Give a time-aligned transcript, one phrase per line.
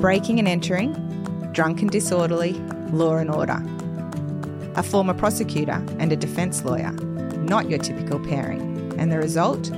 [0.00, 0.92] Breaking and entering,
[1.52, 2.52] drunk and disorderly,
[2.92, 3.62] law and order.
[4.74, 8.94] A former prosecutor and a defence lawyer, not your typical pairing.
[8.98, 9.72] And the result?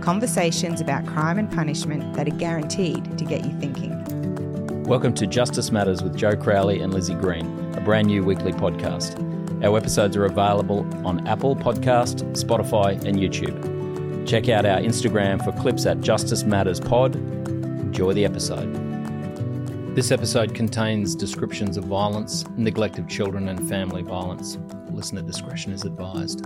[0.00, 4.84] Conversations about crime and punishment that are guaranteed to get you thinking.
[4.84, 9.22] Welcome to Justice Matters with Joe Crowley and Lizzie Green, a brand new weekly podcast.
[9.62, 13.75] Our episodes are available on Apple Podcast, Spotify, and YouTube.
[14.26, 17.14] Check out our Instagram for clips at Justice Matters Pod.
[17.14, 18.74] Enjoy the episode.
[19.94, 24.58] This episode contains descriptions of violence, neglect of children, and family violence.
[24.90, 26.44] Listener discretion is advised.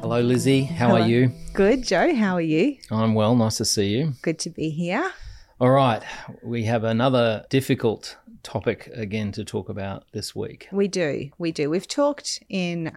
[0.00, 0.62] Hello, Lizzie.
[0.62, 1.02] How Hello.
[1.02, 1.30] are you?
[1.52, 2.14] Good, Joe.
[2.14, 2.78] How are you?
[2.90, 3.36] I'm well.
[3.36, 4.14] Nice to see you.
[4.22, 5.12] Good to be here.
[5.60, 6.02] All right.
[6.42, 10.68] We have another difficult topic again to talk about this week.
[10.72, 11.28] We do.
[11.36, 11.68] We do.
[11.68, 12.96] We've talked in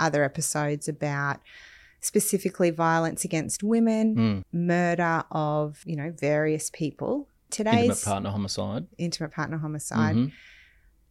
[0.00, 1.40] other episodes about
[2.00, 4.44] specifically violence against women, Mm.
[4.52, 7.28] murder of, you know, various people.
[7.50, 8.86] Today's Intimate partner homicide.
[8.96, 10.32] intimate partner homicide, Mhm.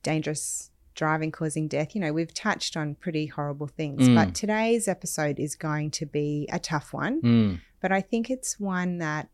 [0.04, 1.96] dangerous driving causing death.
[1.96, 4.16] You know, we've touched on pretty horrible things, Mm.
[4.16, 7.62] but today's episode is going to be a tough one, Mm.
[7.82, 9.30] but I think it's one that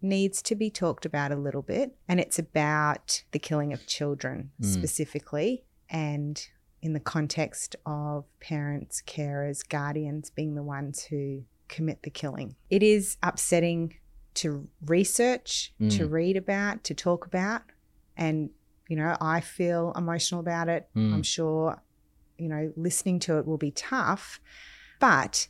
[0.00, 1.94] needs to be talked about a little bit.
[2.08, 4.66] And it's about the killing of children Mm.
[4.66, 6.48] specifically, and
[6.82, 12.56] in the context of parents, carers, guardians being the ones who commit the killing.
[12.70, 13.96] It is upsetting
[14.34, 16.10] to research, to Mm.
[16.10, 17.62] read about, to talk about.
[18.16, 18.50] And,
[18.88, 20.88] you know, I feel emotional about it.
[20.96, 21.14] Mm.
[21.14, 21.82] I'm sure,
[22.38, 24.40] you know, listening to it will be tough.
[25.00, 25.48] But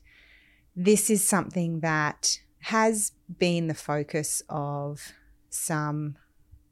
[0.75, 5.13] this is something that has been the focus of
[5.49, 6.17] some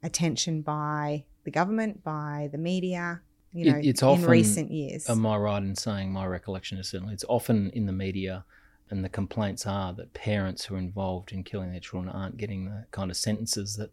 [0.03, 3.21] attention by the government, by the media,
[3.53, 5.09] you It- know, it's in often- recent years.
[5.09, 8.45] Am I right in saying my recollection is certainly it's often in the media,
[8.91, 12.65] and the complaints are that parents who are involved in killing their children aren't getting
[12.65, 13.91] the kind of sentences that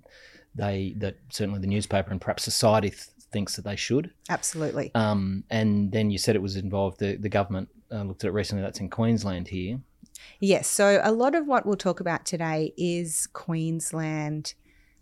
[0.55, 4.11] they that certainly the newspaper and perhaps society th- thinks that they should.
[4.31, 4.91] Absolutely.
[4.95, 6.99] Um, and then you said it was involved.
[6.99, 8.63] The the government uh, looked at it recently.
[8.63, 9.81] That's in Queensland here.
[10.41, 10.67] Yes.
[10.67, 14.55] So a lot of what we'll talk about today is Queensland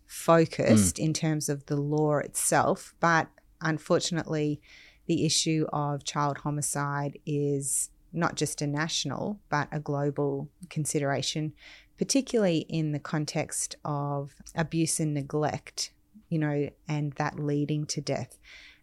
[0.06, 2.94] focused in terms of the law itself.
[3.00, 3.28] But
[3.64, 4.60] unfortunately,
[5.06, 11.52] the issue of child homicide is not just a national, but a global consideration,
[11.98, 15.92] particularly in the context of abuse and neglect,
[16.28, 18.38] you know, and that leading to death.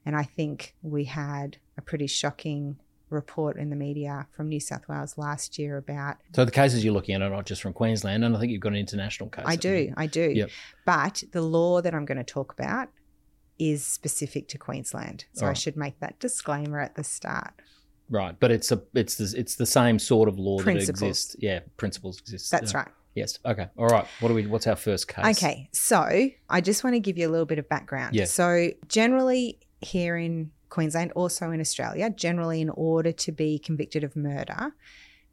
[0.06, 2.78] And I think we had a pretty shocking
[3.10, 6.94] report in the media from New South Wales last year about So the cases you're
[6.94, 9.46] looking at are not just from Queensland, and I think you've got an international case.
[9.48, 10.32] I do, I do.
[10.34, 10.50] Yep.
[10.86, 12.90] But the law that I'm going to talk about
[13.62, 15.26] is specific to Queensland.
[15.34, 15.54] So I oh.
[15.54, 17.54] should make that disclaimer at the start.
[18.10, 21.36] Right, but it's a it's the, it's the same sort of law that exists.
[21.40, 22.52] Yeah, principles exist.
[22.52, 22.88] That's right.
[23.16, 23.40] Yes.
[23.46, 23.68] Okay.
[23.78, 24.06] All right.
[24.20, 24.48] What do we?
[24.48, 25.38] What's our first case?
[25.38, 28.16] Okay, so I just want to give you a little bit of background.
[28.16, 28.26] Yeah.
[28.26, 34.16] So, generally, here in Queensland, also in Australia, generally, in order to be convicted of
[34.16, 34.74] murder,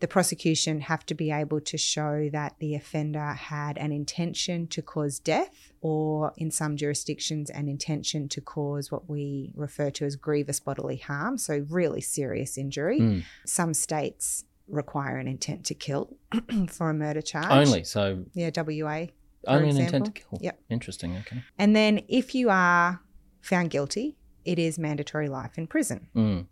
[0.01, 4.81] the prosecution have to be able to show that the offender had an intention to
[4.83, 10.15] cause death, or in some jurisdictions, an intention to cause what we refer to as
[10.17, 13.01] grievous bodily harm, so really serious injury.
[13.01, 13.25] Mm.
[13.45, 16.17] Some states require an intent to kill
[16.69, 17.51] for a murder charge.
[17.51, 19.07] Only so Yeah, WA.
[19.47, 20.39] only an intent to kill.
[20.41, 20.61] Yep.
[20.69, 21.17] Interesting.
[21.17, 21.43] Okay.
[21.59, 23.01] And then if you are
[23.41, 26.09] found guilty, it is mandatory life in prison.
[26.15, 26.47] Mm.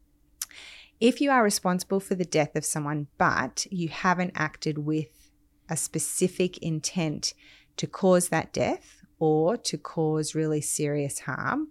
[1.01, 5.31] If you are responsible for the death of someone, but you haven't acted with
[5.69, 7.35] a specific intent
[7.77, 11.69] to cause that death or to cause really serious harm,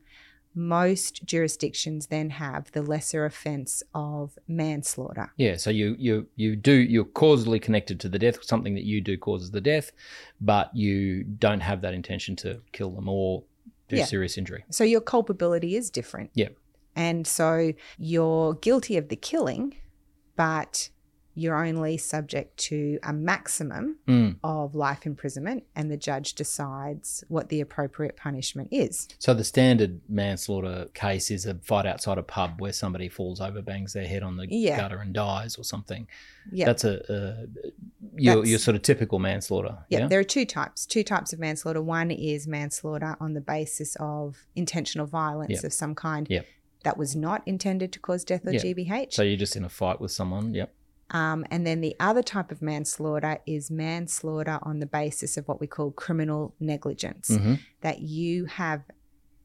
[0.54, 5.34] most jurisdictions then have the lesser offence of manslaughter.
[5.38, 5.58] Yeah.
[5.58, 8.44] So you you you do you're causally connected to the death.
[8.44, 9.92] Something that you do causes the death,
[10.40, 13.44] but you don't have that intention to kill them or
[13.90, 14.06] do Yeah.
[14.06, 14.64] serious injury.
[14.70, 16.32] So your culpability is different.
[16.36, 16.50] Yeah.
[16.96, 19.76] And so you're guilty of the killing,
[20.36, 20.90] but
[21.38, 24.38] you're only subject to a maximum Mm.
[24.42, 29.10] of life imprisonment, and the judge decides what the appropriate punishment is.
[29.20, 33.62] So the standard manslaughter case is a fight outside a pub where somebody falls over,
[33.62, 34.78] bangs their head on the Yeah.
[34.78, 36.08] gutter, and dies or something.
[36.54, 36.68] Yeah.
[36.68, 37.48] That's a, a
[38.18, 39.80] your, That's- your sort of typical manslaughter.
[39.90, 40.08] yeah, Yeah.
[40.08, 40.86] there are two types.
[40.86, 41.82] Two types of manslaughter.
[41.82, 45.64] One is manslaughter on the basis of intentional violence Yep.
[45.66, 46.46] of some kind Yep.
[46.86, 48.62] That was not intended to cause death or Yeah.
[48.62, 49.14] GBH.
[49.14, 50.54] So you're just in a fight with someone.
[50.54, 50.74] Yep.
[51.12, 55.60] Um, and then the other type of manslaughter is manslaughter on the basis of what
[55.60, 57.60] we call criminal negligence, Mhm.
[57.82, 58.84] that you have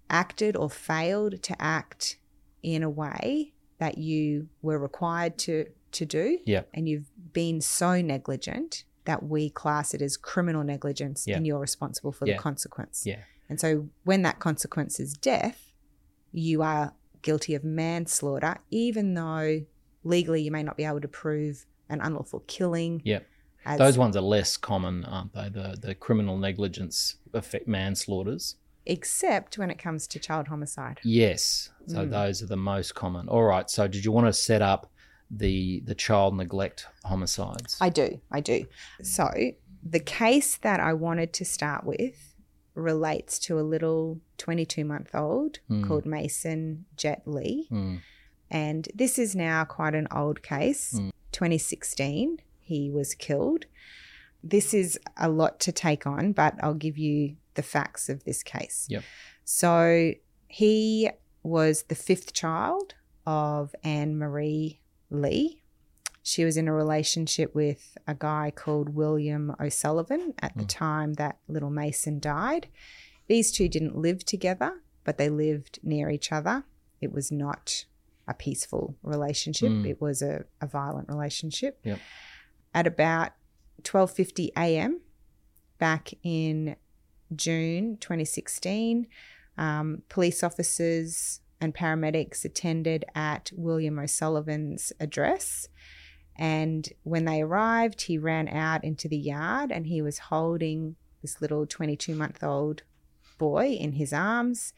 [0.09, 2.19] acted or failed to act
[2.63, 6.69] in a way that you were required to to do, Yep.
[6.73, 11.37] and you've been so negligent that we class it as criminal negligence, Yeah.
[11.37, 12.37] and you're responsible for Yeah.
[12.37, 13.05] the consequence.
[13.05, 13.23] Yeah.
[13.49, 15.73] And so when that consequence is death,
[16.31, 19.61] you are guilty of manslaughter, even though
[20.05, 23.03] legally you may not be able to prove an unlawful killing.
[23.05, 23.27] Yep.
[23.77, 25.49] Those ones are less common, aren't they?
[25.51, 27.17] The the criminal negligence
[27.67, 28.57] manslaughters.
[28.87, 30.99] except when it comes to child homicide.
[31.05, 31.69] Yes.
[31.87, 32.11] So Mm.
[32.11, 33.29] those are the most common.
[33.29, 33.69] All right.
[33.69, 34.91] So did you want to set up
[35.31, 37.77] the the child neglect homicides?
[37.81, 38.65] I do, I do.
[39.03, 39.29] So
[39.83, 42.30] the case that I wanted to start with
[42.75, 45.85] relates to a little 22 month old Hmm.
[45.85, 47.69] called Mason Jet Lee.
[47.71, 48.01] Mm.
[48.51, 50.95] And this is now quite an old case.
[50.95, 51.13] Mm.
[51.33, 53.67] 2016, he was killed.
[54.43, 58.43] This is a lot to take on, but I'll give you the facts of this
[58.43, 58.87] case.
[58.89, 59.05] Yep.
[59.45, 60.13] So
[60.49, 61.11] he
[61.43, 62.95] was the fifth child
[63.27, 64.79] of Anne Maree
[65.11, 65.60] Lee.
[66.23, 70.69] She was in a relationship with a guy called William O'Sullivan at the Mm.
[70.69, 72.69] time that little Mason died.
[73.27, 76.65] These two didn't live together, but they lived near each other.
[77.01, 77.87] It was not
[78.29, 79.71] a peaceful relationship.
[79.71, 79.87] Mm.
[79.89, 81.81] It was a, a violent relationship.
[81.85, 81.99] Yep.
[82.75, 83.33] At about
[83.83, 85.01] 12:50 a.m.
[85.79, 86.77] back in
[87.35, 89.07] June 2016,
[89.57, 95.69] um, police officers and paramedics attended at William O'Sullivan's address.
[96.41, 101.43] And when they arrived, he ran out into the yard and he was holding this
[101.43, 102.83] little 22 month old
[103.37, 104.73] boy in his arms.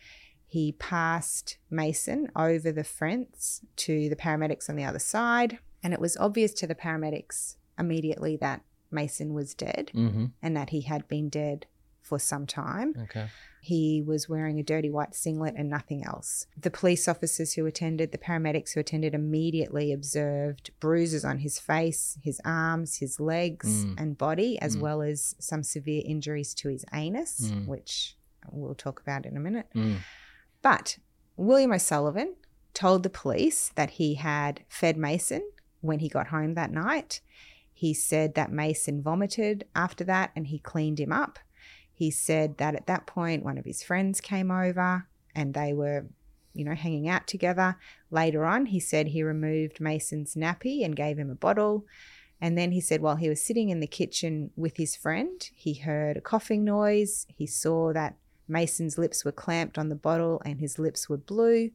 [0.45, 5.59] He passed Mason over the fence to the paramedics on the other side.
[5.85, 10.27] And it was obvious to the paramedics immediately that Mason was dead Mm-hmm.
[10.43, 11.67] and that he had been dead
[12.13, 12.95] for some time.
[13.05, 13.29] Okay.
[13.63, 16.47] He was wearing a dirty white singlet and nothing else.
[16.61, 22.19] The police officers who attended, the paramedics who attended, immediately observed bruises on his face,
[22.23, 23.95] his arms, his legs, Mm.
[24.01, 24.81] and body, as Mm.
[24.81, 27.67] well as some severe injuries to his anus, Mm.
[27.67, 28.19] which
[28.51, 29.69] we'll talk about in a minute.
[29.75, 29.99] Mm.
[30.61, 30.99] But
[31.39, 32.35] William O'Sullivan
[32.75, 35.49] told the police that he had fed Mason
[35.81, 37.23] when he got home that night.
[37.73, 41.39] He said that Mason vomited after that and he cleaned him up.
[41.95, 46.07] He said that at that point, one of his friends came over and they were,
[46.55, 47.77] you know, hanging out together.
[48.11, 51.85] Later on, he said he removed Mason's nappy and gave him a bottle.
[52.41, 55.75] And then he said while he was sitting in the kitchen with his friend, he
[55.75, 57.27] heard a coughing noise.
[57.29, 58.17] He saw that
[58.49, 61.71] Mason's lips were clamped on the bottle and his lips were blue.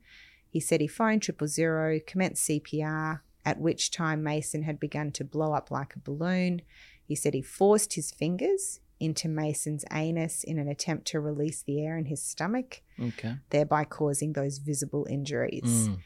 [0.50, 5.24] He said he phoned triple zero, commenced CPR, at which time Mason had begun to
[5.24, 6.64] blow up like a balloon.
[7.06, 11.84] He said he forced his fingers into Mason's anus in an attempt to release the
[11.86, 13.36] air in his stomach, Okay.
[13.50, 15.90] thereby causing those visible injuries.
[15.90, 16.00] Mm.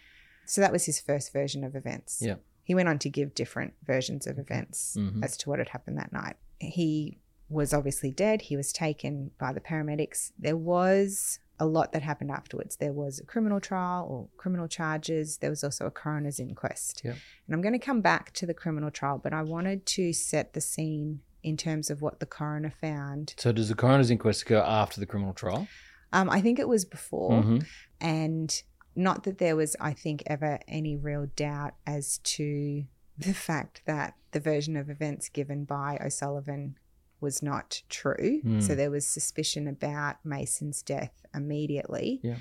[0.46, 2.22] So that was his first version of events.
[2.22, 2.36] Yeah.
[2.64, 5.24] He went on to give different versions of events Mhm.
[5.24, 6.36] as to what had happened that night.
[6.60, 7.20] He
[7.50, 8.44] was obviously dead.
[8.44, 10.32] He was taken by the paramedics.
[10.38, 12.78] There was a lot that happened afterwards.
[12.78, 15.38] There was a criminal trial or criminal charges.
[15.38, 17.02] There was also a coroner's inquest.
[17.04, 17.16] Yep.
[17.46, 20.54] And I'm going to come back to the criminal trial, but I wanted to set
[20.54, 23.34] the scene in terms of what the coroner found.
[23.38, 25.68] So does the coroner's inquest go after the criminal trial?
[26.14, 27.66] Um, I think it was before, Mhm.
[28.00, 28.64] and
[28.96, 32.86] not that there was, I think, ever any real doubt as to
[33.18, 36.78] the fact that the version of events given by O'Sullivan
[37.20, 38.42] was not true.
[38.42, 38.60] Hmm.
[38.62, 42.20] So there was suspicion about Mason's death immediately.
[42.24, 42.38] Yeah.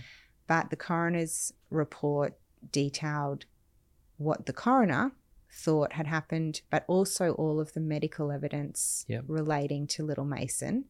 [0.46, 2.36] But the coroner's report
[2.72, 3.44] detailed
[4.16, 5.12] what the coroner
[5.52, 9.24] thought had happened, but also all of the medical evidence Yep.
[9.28, 10.84] relating to Little Mason.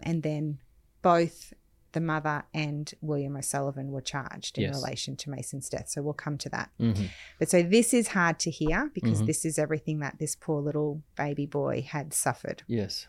[0.00, 0.58] And then
[1.02, 1.52] both
[1.92, 4.74] the mother and William O'Sullivan were charged in Yes.
[4.76, 5.88] relation to Mason's death.
[5.88, 6.70] So we'll come to that.
[6.78, 7.06] Mm-hmm.
[7.38, 9.26] But so this is hard to hear because Mhm.
[9.26, 12.62] this is everything that this poor little baby boy had suffered.
[12.68, 13.08] Yes.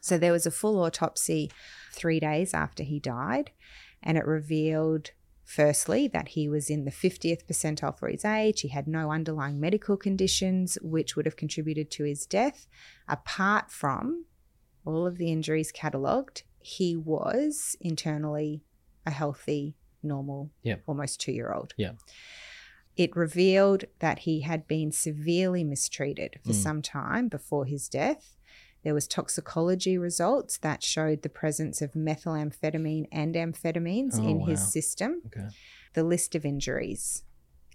[0.00, 1.50] So there was a full autopsy
[1.92, 3.50] three days after he died,
[4.02, 5.10] and it revealed
[5.44, 8.62] firstly that he was in the 50th percentile for his age.
[8.62, 12.66] He had no underlying medical conditions which would have contributed to his death.
[13.08, 14.24] Apart from
[14.84, 18.62] all of the injuries catalogued, he was internally
[19.06, 20.82] a healthy, normal, Yep.
[20.86, 21.74] almost two year old.
[21.76, 21.92] Yeah.
[22.96, 26.62] It revealed that he had been severely mistreated for Mm.
[26.62, 28.36] some time before his death.
[28.84, 34.70] There was toxicology results that showed the presence of methylamphetamine and amphetamines Oh, in his
[34.70, 35.22] system.
[35.26, 35.48] Okay.
[35.94, 37.24] The list of injuries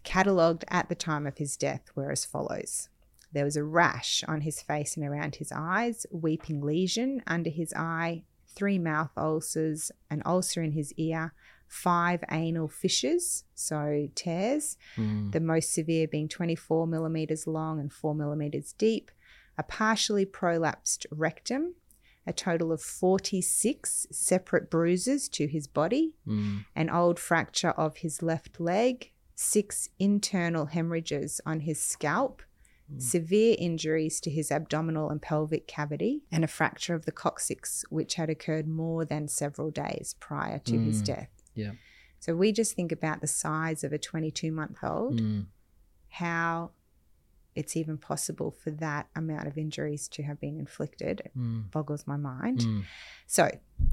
[0.03, 2.89] catalogued at the time of his death were as follows.
[3.31, 7.73] There was a rash on his face and around his eyes, weeping lesion under his
[7.75, 11.33] eye, three mouth ulcers, an ulcer in his ear,
[11.67, 15.31] five anal fissures, so tears, Mm.
[15.31, 19.11] the most severe being 24 millimeters long and 4 millimeters deep,
[19.59, 21.75] a partially prolapsed rectum,
[22.25, 26.65] a total of 46 separate bruises to his body, Mm.
[26.75, 32.41] an old fracture of his left leg, six internal hemorrhages on his scalp,
[32.97, 38.15] severe injuries to his abdominal and pelvic cavity, and a fracture of the coccyx, which
[38.15, 41.05] had occurred more than several days prior to his Mm.
[41.05, 41.29] death.
[41.53, 41.73] Yeah.
[42.19, 45.45] So we just think about the size of a 22 month old, Mm.
[46.09, 46.71] how
[47.55, 51.21] it's even possible for that amount of injuries to have been inflicted.
[51.25, 51.71] It Mm.
[51.71, 52.59] boggles my mind.
[52.59, 52.83] Mm.
[53.27, 53.49] So,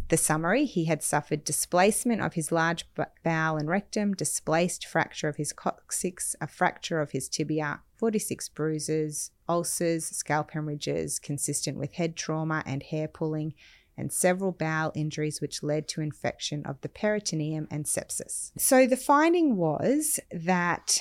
[0.09, 2.85] the summary he had suffered displacement of his large
[3.25, 9.31] bowel and rectum, displaced fracture of his coccyx, a fracture of his tibia, 46 bruises,
[9.49, 13.55] ulcers, scalp hemorrhages consistent with head trauma and hair pulling,
[13.97, 18.53] and several bowel injuries which led to infection of the peritoneum and sepsis.
[18.59, 20.99] So, the finding was that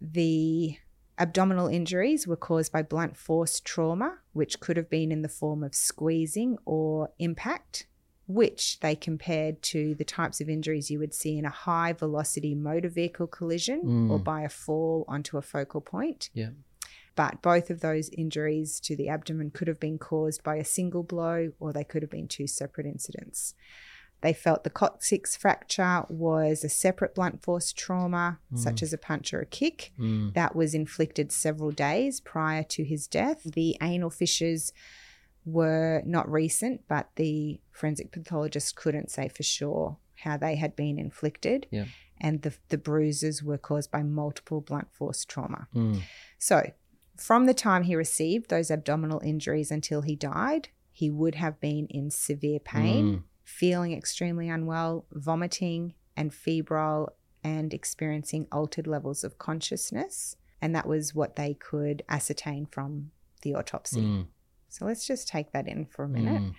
[0.00, 0.76] the
[1.18, 5.62] Abdominal injuries were caused by blunt force trauma, which could have been in the form
[5.64, 7.86] of squeezing or impact,
[8.26, 12.54] which they compared to the types of injuries you would see in a high velocity
[12.54, 14.10] motor vehicle collision Mm.
[14.10, 16.28] or by a fall onto a focal point.
[16.34, 16.50] Yeah.
[17.14, 21.02] But both of those injuries to the abdomen could have been caused by a single
[21.02, 23.54] blow or they could have been two separate incidents.
[24.22, 29.32] They felt the coccyx fracture was a separate blunt force trauma, such as a punch
[29.34, 30.32] or a kick, Mm.
[30.34, 33.42] that was inflicted several days prior to his death.
[33.44, 34.72] The anal fissures
[35.44, 40.98] were not recent, but the forensic pathologist couldn't say for sure how they had been
[40.98, 41.66] inflicted.
[41.70, 41.84] Yeah.
[42.18, 45.68] And the, the bruises were caused by multiple blunt force trauma.
[45.74, 46.00] Mm.
[46.38, 46.72] So,
[47.16, 51.86] from the time he received those abdominal injuries until he died, he would have been
[51.90, 53.22] in severe pain, Mm.
[53.46, 60.36] Feeling extremely unwell, vomiting and febrile, and experiencing altered levels of consciousness.
[60.60, 63.12] And that was what they could ascertain from
[63.42, 64.00] the autopsy.
[64.02, 64.26] Mm.
[64.68, 66.42] So let's just take that in for a minute.
[66.42, 66.54] Mm.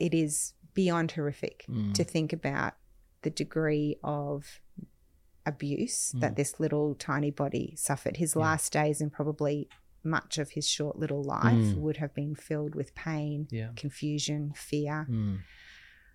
[0.00, 1.94] It is beyond horrific Mm.
[1.94, 2.74] to think about
[3.22, 4.60] the degree of
[5.46, 6.20] abuse Mm.
[6.20, 8.16] that this little tiny body suffered.
[8.16, 9.68] His last days and probably
[10.04, 11.76] much of his short little life Mm.
[11.76, 13.70] would have been filled with pain, Yeah.
[13.76, 15.06] confusion, fear.
[15.08, 15.40] Mm.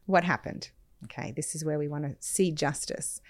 [0.05, 0.72] What happened?
[1.05, 3.22] Okay, this is where we want to see justice.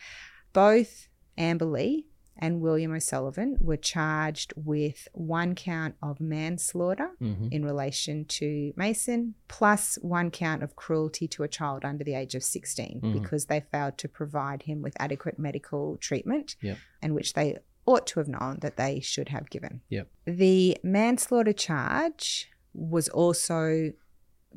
[0.53, 2.07] Both Amber Lee
[2.41, 7.51] and William O'Sullivan were charged with one count of manslaughter Mhm.
[7.51, 12.35] in relation to Mason, plus one count of cruelty to a child under the age
[12.35, 13.21] of 16 Mhm.
[13.21, 16.77] because they failed to provide him with adequate medical treatment, Yep.
[17.01, 17.57] and which they
[17.89, 19.81] ought to have known that they should have given.
[19.89, 20.07] Yep.
[20.25, 23.93] The manslaughter charge was also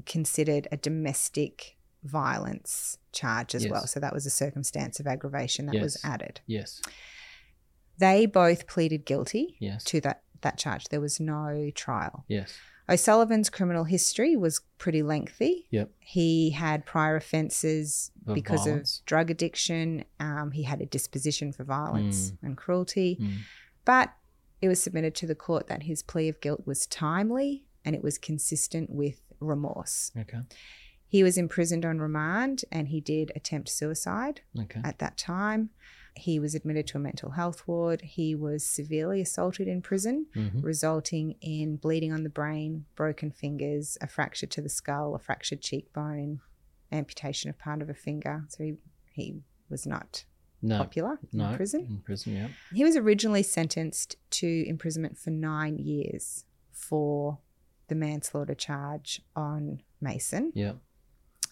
[0.06, 3.70] considered a domestic violence charge as Yes.
[3.72, 3.86] well.
[3.86, 6.40] So that was a circumstance of aggravation that was added.
[6.46, 6.80] Yes.
[7.98, 9.84] They both pleaded guilty Yes.
[9.84, 10.84] to that, that charge.
[10.88, 12.24] There was no trial.
[12.28, 12.52] Yes.
[12.88, 15.66] O'Sullivan's criminal history was pretty lengthy.
[15.70, 15.90] Yep.
[16.00, 18.98] He had prior offences Of because violence.
[19.00, 20.04] of drug addiction.
[20.20, 22.36] Um, he had a disposition for violence Mm.
[22.42, 23.18] and cruelty.
[23.20, 23.38] Mm.
[23.84, 24.12] But
[24.60, 28.02] it was submitted to the court that his plea of guilt was timely and it
[28.02, 30.12] was consistent with remorse.
[30.16, 30.38] Okay.
[31.12, 34.80] He was imprisoned on remand and he did attempt suicide Okay.
[34.82, 35.68] at that time.
[36.16, 38.00] He was admitted to a mental health ward.
[38.00, 40.64] He was severely assaulted in prison, Mhm.
[40.64, 45.60] resulting in bleeding on the brain, broken fingers, a fracture to the skull, a fractured
[45.60, 46.40] cheekbone,
[46.90, 48.46] amputation of part of a finger.
[48.48, 48.76] So he,
[49.12, 50.24] he was not
[50.62, 50.78] No.
[50.78, 51.50] popular No.
[51.50, 51.86] in prison.
[51.90, 52.32] In prison.
[52.32, 52.48] Yeah.
[52.72, 57.38] He was originally sentenced to imprisonment for nine years for
[57.88, 60.52] the manslaughter charge on Mason.
[60.54, 60.76] Yeah.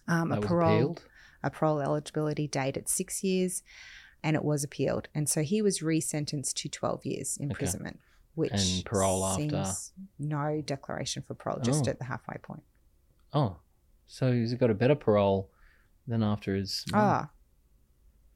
[0.09, 1.03] Um, a parole appealed.
[1.43, 3.63] a parole eligibility date at six years,
[4.23, 5.09] and it was appealed.
[5.15, 8.01] And so he was resentenced to 12 years imprisonment,
[8.35, 9.65] which And parole after?
[10.19, 11.91] no declaration for parole, just Oh.
[11.91, 12.63] at the halfway point.
[13.33, 13.59] Oh,
[14.07, 15.51] so he's got a better parole
[16.09, 16.85] than after his.
[16.93, 17.31] Ah,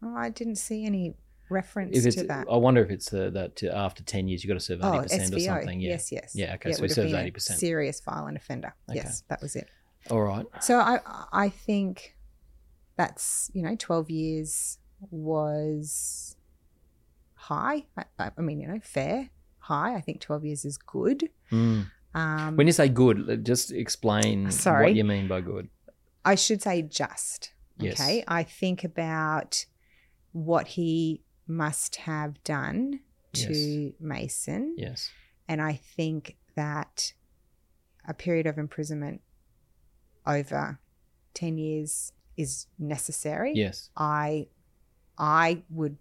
[0.03, 1.15] oh, I didn't see any
[1.51, 2.47] reference if it's, to that.
[2.51, 4.99] I wonder if it's uh, that to, after ten years you've got to serve eighty
[4.99, 5.81] Oh, percent or something.
[5.81, 5.91] Yeah.
[5.91, 6.33] Yes, yes.
[6.35, 6.55] Yeah.
[6.55, 6.71] Okay.
[6.71, 7.59] it so he serves been eighty percent.
[7.59, 8.75] Serious violent offender.
[8.89, 8.97] Okay.
[9.01, 9.69] Yes, that was it.
[10.11, 10.47] All right.
[10.61, 11.01] So I
[11.33, 12.17] I think
[12.97, 14.79] that's you know 12 years
[15.11, 16.37] was
[17.35, 17.87] high.
[18.19, 19.95] I, I mean you know fair high.
[19.95, 21.31] I think 12 years is good.
[21.51, 21.87] Mm.
[22.15, 24.85] Um, When you say good, just explain Sorry.
[24.87, 25.69] what you mean by good.
[26.25, 27.53] I should say just.
[27.79, 28.01] Yes.
[28.01, 28.25] Okay.
[28.29, 29.65] I think about
[30.33, 33.01] what he must have done
[33.33, 33.93] to Yes.
[33.99, 34.75] Mason.
[34.79, 35.11] Yes.
[35.49, 37.15] And I think that
[38.07, 39.23] a period of imprisonment
[40.27, 40.79] over
[41.35, 43.53] 10 years is necessary.
[43.55, 43.91] Yes.
[43.97, 44.49] I
[45.19, 45.97] I would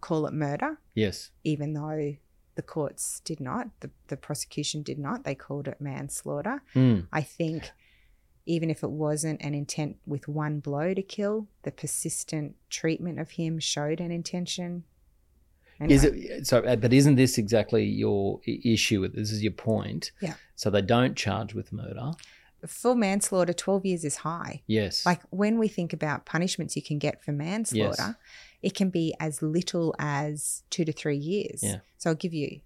[0.00, 1.30] call it murder, Yes.
[1.44, 2.14] even though
[2.54, 5.24] the courts did not, the, the prosecution did not.
[5.24, 6.62] They called it manslaughter.
[6.74, 7.06] Mm.
[7.12, 7.70] I think
[8.46, 13.32] even if it wasn't an intent with one blow to kill, the persistent treatment of
[13.32, 14.84] him showed an intention.
[15.80, 16.58] Is it so?
[16.60, 19.06] uh, But isn't this exactly your issue?
[19.08, 20.10] This is your point.
[20.20, 20.34] Yeah.
[20.56, 22.12] So they don't charge with murder.
[22.66, 24.62] For manslaughter, 12 years is high.
[24.66, 25.06] Yes.
[25.06, 28.16] Like when we think about punishments you can get for manslaughter,
[28.62, 31.62] it can be as little as two to three years.
[31.62, 31.78] Yeah.
[31.98, 32.60] So I'll give you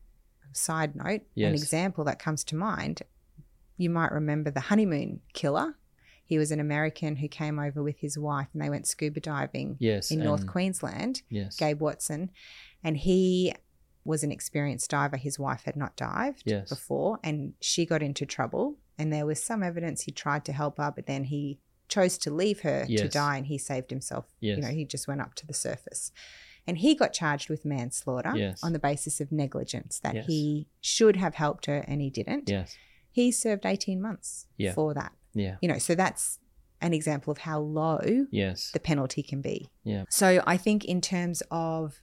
[0.50, 3.02] a side note, an example that comes to mind.
[3.76, 5.76] You might remember the honeymoon killer.
[6.24, 9.76] He was an American who came over with his wife and they went scuba diving
[9.78, 10.10] yes.
[10.10, 11.56] in North Queensland, Yes.
[11.56, 12.30] Gabe Watson.
[12.82, 13.54] And he
[14.04, 15.16] was an experienced diver.
[15.18, 16.70] His wife had not dived Yes.
[16.70, 18.76] before and she got into trouble.
[18.98, 22.30] And there was some evidence he tried to help her, but then he chose to
[22.30, 24.26] leave her to die and he saved himself.
[24.40, 26.12] You know, he just went up to the surface.
[26.66, 28.62] And he got charged with manslaughter Yes.
[28.62, 30.26] on the basis of negligence that Yes.
[30.26, 32.48] he should have helped her and he didn't.
[32.48, 32.76] Yes.
[33.10, 34.72] He served 18 months Yeah.
[34.72, 35.12] for that.
[35.34, 35.56] Yeah.
[35.60, 36.38] You know, so that's
[36.80, 38.70] an example of how low Yes.
[38.70, 39.70] the penalty can be.
[39.84, 40.04] Yeah.
[40.08, 42.00] So I think in terms of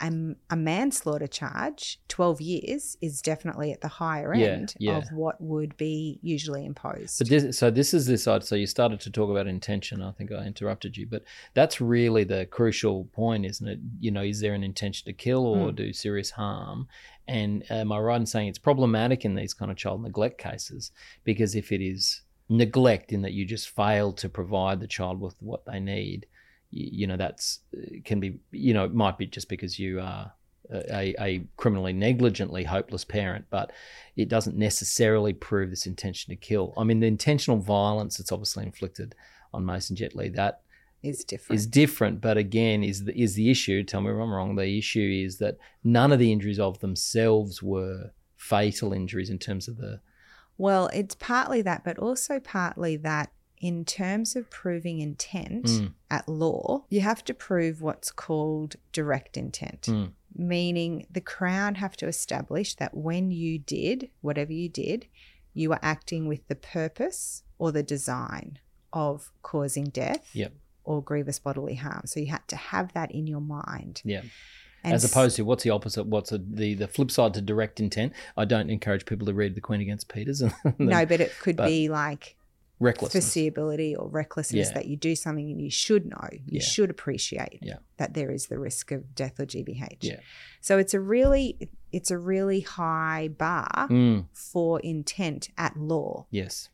[0.00, 4.98] um, a manslaughter charge, 12 years is definitely at the higher Yeah, end yeah.
[4.98, 7.18] of what would be usually imposed.
[7.18, 8.44] But this, so this is this side.
[8.44, 10.02] So you started to talk about intention.
[10.02, 11.22] I think I interrupted you, but
[11.54, 13.78] that's really the crucial point, isn't it?
[14.00, 15.76] You know, is there an intention to kill or Mm.
[15.76, 16.88] do serious harm?
[17.26, 20.90] And am I right in saying it's problematic in these kind of child neglect cases?
[21.24, 25.34] Because if it is neglect in that you just fail to provide the child with
[25.40, 26.26] what they need,
[26.74, 30.32] you, know, that's uh, can be, you know, it might be just because you are
[30.72, 33.72] a, a criminally negligently hopeless parent, but
[34.16, 36.74] it doesn't necessarily prove this intention to kill.
[36.76, 39.14] I mean, the intentional violence that's obviously inflicted
[39.52, 40.62] on Mason Jet Lee, that
[41.02, 41.58] is different.
[41.58, 42.20] is different.
[42.20, 43.84] But again, is the, is the issue?
[43.84, 44.56] Tell me if I'm wrong.
[44.56, 49.68] The issue is that none of the injuries of themselves were fatal injuries in terms
[49.68, 50.00] of the
[50.56, 53.32] well, it's partly that, but also partly that
[53.68, 55.92] in terms of proving intent Mm.
[56.10, 59.82] at law, you have to prove what's called direct intent.
[59.82, 60.12] Mm.
[60.36, 65.06] meaning the Crown have to establish that when you did whatever you did,
[65.54, 68.58] you were acting with the purpose or the design
[68.92, 70.52] of causing death Yep.
[70.82, 72.02] or grievous bodily harm.
[72.06, 74.02] So you had to have that in your mind.
[74.04, 74.22] yeah.
[74.82, 76.04] And As opposed to what's the opposite?
[76.14, 78.12] What's a, the the flip side to direct intent?
[78.36, 81.56] I don't encourage people to read the Queen Against Peters and no, but it could
[81.56, 82.36] but be like
[82.84, 83.34] recklessness.
[83.34, 84.74] foreseeability or recklessness Yeah.
[84.74, 86.60] that you do something and you should know, you Yeah.
[86.62, 87.78] should appreciate Yeah.
[87.96, 90.18] that there is the risk of death or GBH.
[90.60, 96.26] So it's a really it's a really high bar Mm, for intent at law.
[96.30, 96.68] yes.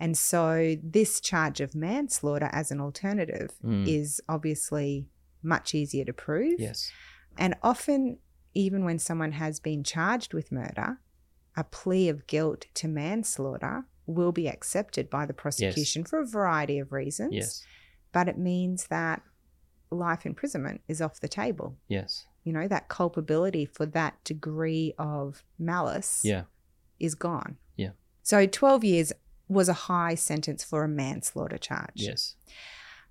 [0.00, 3.86] And so this charge of manslaughter as an alternative Mm.
[3.86, 5.06] is obviously
[5.42, 6.58] much easier to prove.
[6.58, 6.90] Yes.
[7.36, 8.18] And often,
[8.54, 10.98] even when someone has been charged with murder,
[11.56, 16.78] a plea of guilt to manslaughter will be accepted by the prosecution for a variety
[16.78, 17.32] of reasons.
[17.32, 17.64] Yes.
[18.12, 19.22] But it means that
[19.90, 21.76] life imprisonment is off the table.
[21.88, 22.26] Yes.
[22.42, 26.44] You know, that culpability for that degree of malice Yeah.
[27.00, 27.56] is gone.
[27.76, 27.90] Yeah.
[28.22, 29.12] So 12 years
[29.48, 31.92] was a high sentence for a manslaughter charge.
[31.96, 32.36] Yes.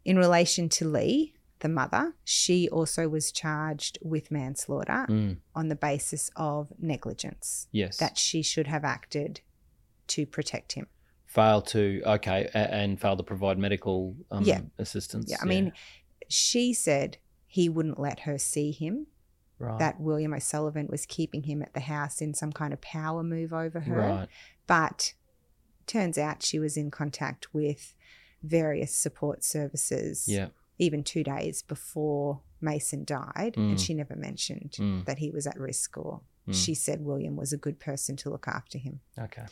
[0.05, 5.37] In relation to Lee, the mother, she also was charged with manslaughter Mm.
[5.55, 7.97] on the basis of negligence, Yes.
[7.97, 9.41] that she should have acted
[10.07, 10.87] to protect him.
[11.25, 14.61] fail to okay and fail to provide medical um, Yeah.
[14.77, 15.31] assistance.
[15.31, 15.73] Yeah, I mean,
[16.29, 19.07] she said he wouldn't let her see him,
[19.57, 19.79] right.
[19.79, 23.51] that William O'Sullivan was keeping him at the house in some kind of power move
[23.51, 23.97] over her.
[23.97, 24.29] right.
[24.67, 25.13] But
[25.87, 27.95] turns out she was in contact with
[28.43, 30.49] various support services Yeah.
[30.77, 33.69] even two days before Mason died, Mm.
[33.71, 35.05] and she never mentioned Mm.
[35.05, 36.53] that he was at risk or Mm.
[36.55, 38.99] she said William was a good person to look after him.
[39.17, 39.45] Okay.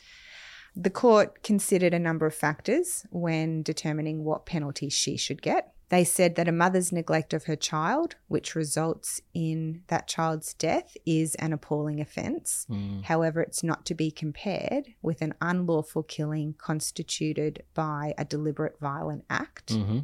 [0.75, 5.73] The court considered a number of factors when determining what penalty she should get.
[5.89, 10.95] They said that a mother's neglect of her child, which results in that child's death,
[11.05, 12.65] is an appalling offence.
[12.69, 13.03] Mm.
[13.03, 19.25] However, it's not to be compared with an unlawful killing constituted by a deliberate violent
[19.29, 19.71] act.
[19.73, 19.99] hmm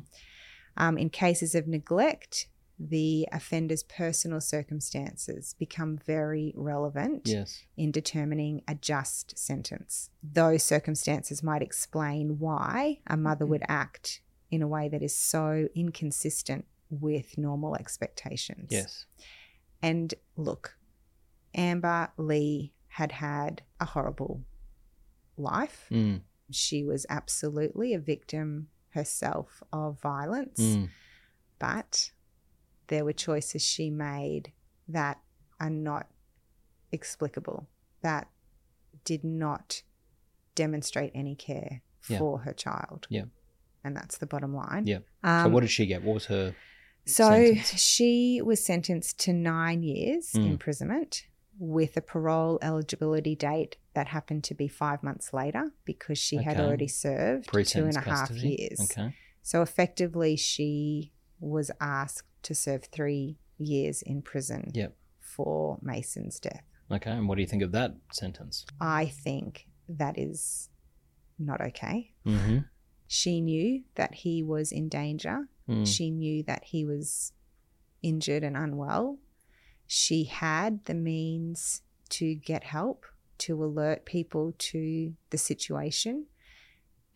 [0.76, 2.48] Um, in cases of neglect,
[2.80, 7.64] the offender's personal circumstances become very relevant Yes.
[7.76, 10.12] in determining a just sentence.
[10.22, 13.52] Those circumstances might explain why a mother Mm-hmm.
[13.52, 18.68] would act in a way that is so inconsistent with normal expectations.
[18.72, 19.06] Yes.
[19.82, 20.78] And look,
[21.56, 24.44] Amber Lee had had a horrible
[25.36, 25.88] life.
[25.92, 26.22] Mm.
[26.52, 30.90] She was absolutely a victim herself of violence, Mm.
[31.60, 32.12] but
[32.88, 34.52] there were choices she made
[34.88, 35.20] that
[35.60, 36.08] are not
[36.92, 37.68] explicable,
[38.02, 38.28] that
[39.04, 39.82] did not
[40.56, 42.20] demonstrate any care Yeah.
[42.20, 43.08] for her child.
[43.10, 43.26] Yeah.
[43.84, 44.86] And that's the bottom line.
[44.88, 45.00] Yeah.
[45.24, 46.04] Um, so what did she get?
[46.04, 46.56] What was her?
[47.06, 47.80] so sentence?
[47.82, 50.52] she was sentenced to nine years Mm.
[50.52, 56.36] imprisonment with a parole eligibility date that happened to be five months later because she
[56.38, 58.80] had already served two and a half years.
[58.82, 59.16] Okay.
[59.42, 64.96] So effectively, she was asked to serve three years in prison Yep.
[65.20, 66.64] for Mason's death.
[66.92, 67.12] Okay.
[67.12, 68.66] And what do you think of that sentence?
[68.80, 70.70] I think that is
[71.38, 72.14] not okay.
[72.26, 72.60] Mm-hmm.
[73.08, 75.48] She knew that he was in danger.
[75.70, 75.88] Mm.
[75.88, 77.34] She knew that he was
[78.02, 79.18] injured and unwell.
[79.86, 83.06] She had the means to get help,
[83.40, 86.28] to alert people to the situation.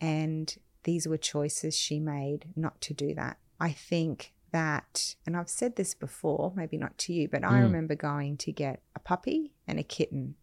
[0.00, 0.54] And
[0.84, 3.38] these were choices she made not to do that.
[3.60, 7.62] I think that, and I've said this before, maybe not to you, but I Mm.
[7.64, 10.36] remember going to get a puppy and a kitten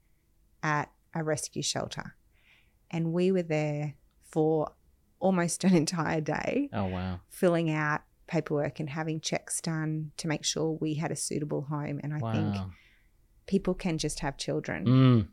[0.64, 2.16] at a rescue shelter.
[2.92, 4.74] And we were there for
[5.20, 7.20] almost an entire day Oh wow.
[7.30, 12.00] filling out paperwork and having checks done to make sure we had a suitable home.
[12.04, 12.32] And I wow.
[12.32, 12.72] think
[13.48, 15.28] people can just have children Mm.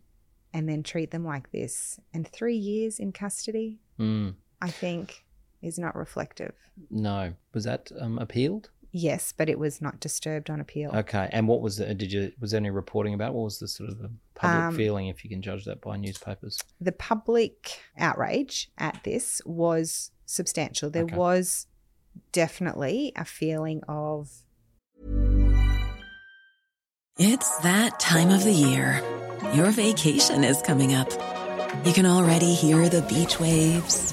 [0.55, 1.99] and then treat them like this.
[2.15, 4.35] And three years in custody, Mm.
[4.63, 5.26] I think,
[5.63, 6.55] is not reflective.
[6.91, 7.35] No.
[7.55, 8.71] Was that um, appealed?
[8.93, 10.91] Yes, but it was not disturbed on appeal.
[10.95, 11.29] Okay.
[11.33, 11.95] And what was the?
[11.95, 12.33] Did you?
[12.41, 13.35] Was there any reporting about?
[13.35, 15.97] What was the sort of the public Um, feeling, if you can judge that by
[15.97, 16.59] newspapers?
[16.81, 20.89] The public outrage at this was substantial.
[20.89, 21.17] There Okay.
[21.17, 21.67] was
[22.33, 24.31] definitely a feeling of
[27.19, 29.03] It's that time of the year.
[29.55, 31.11] Your vacation is coming up.
[31.87, 34.13] You can already hear the beach waves,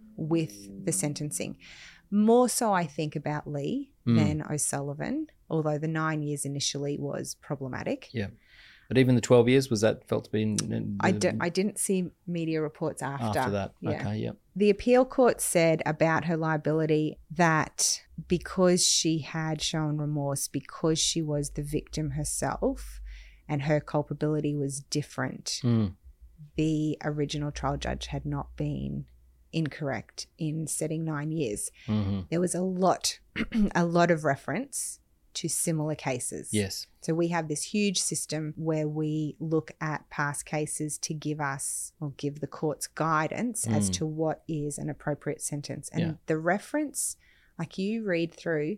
[0.15, 1.57] with the sentencing.
[2.09, 4.15] More so, I think, about Lee Mm.
[4.17, 8.09] than O'Sullivan, although the nine years initially was problematic.
[8.11, 8.27] Yeah.
[8.87, 10.41] But even the 12 years, was that felt to be.
[10.41, 13.39] In, in, I, d- I didn't see media reports after.
[13.39, 13.73] after that?
[13.79, 13.91] Yeah.
[13.91, 14.37] Okay, yep.
[14.55, 21.21] The appeal court said about her liability that because she had shown remorse, because she
[21.21, 22.99] was the victim herself,
[23.47, 25.93] and her culpability was different, Mm,
[26.57, 29.05] the original trial judge had not been
[29.53, 31.69] incorrect in setting nine years.
[31.85, 33.19] hmm There was a lot,
[33.75, 34.99] a lot of reference
[35.33, 36.49] to similar cases.
[36.51, 36.87] Yes.
[37.01, 41.93] So we have this huge system where we look at past cases to give us
[42.01, 43.93] or give the courts guidance as Mm.
[43.93, 45.89] to what is an appropriate sentence.
[45.93, 46.13] And Yeah.
[46.25, 47.15] the reference,
[47.57, 48.77] like you read through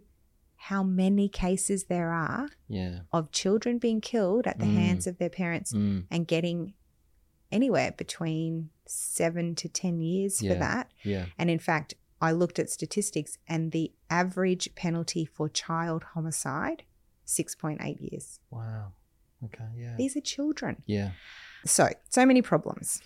[0.56, 3.00] how many cases there are Yeah.
[3.12, 4.74] of children being killed at the Mm.
[4.76, 6.74] hands of their parents Mm, and getting
[7.54, 10.54] anywhere between seven to 10 years Yeah.
[10.54, 10.92] for that.
[11.04, 11.26] yeah.
[11.38, 16.84] And in fact, I looked at statistics and the average penalty for child homicide,
[17.26, 18.40] 6.8 years.
[18.50, 18.94] Wow.
[19.46, 19.96] Okay, yeah.
[19.98, 20.82] These are children.
[20.86, 21.12] Yeah.
[21.66, 23.02] So, so many problems.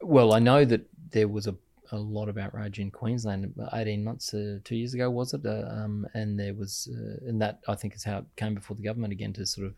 [0.00, 1.54] Well, I know that there was a,
[1.92, 5.44] a lot of outrage in Queensland 18 months, uh, two years ago, was it?
[5.44, 8.76] Uh, um, and there was, uh, and that I think is how it came before
[8.76, 9.74] the government again to sort of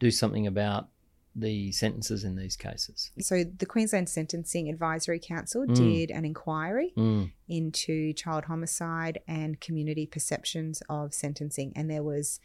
[0.00, 0.88] do something about
[1.36, 3.10] the sentences in these cases.
[3.20, 5.74] So, the Queensland Sentencing Advisory Council Mm.
[5.74, 12.40] did an inquiry Mm, into child homicide and community perceptions of sentencing, and there was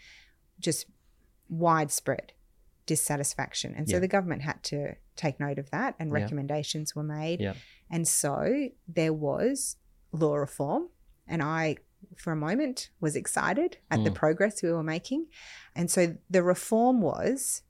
[0.59, 0.87] just
[1.49, 2.33] widespread
[2.85, 3.75] dissatisfaction.
[3.75, 3.99] And so Yeah.
[3.99, 6.15] the government had to take note of that, and Yeah.
[6.15, 7.39] recommendations were made.
[7.39, 7.53] yeah.
[7.89, 9.77] And so there was
[10.11, 10.89] law reform,
[11.27, 11.77] and I,
[12.17, 14.15] for a moment, was excited at the Mm.
[14.15, 15.27] progress we were making.
[15.75, 17.61] And so the reform was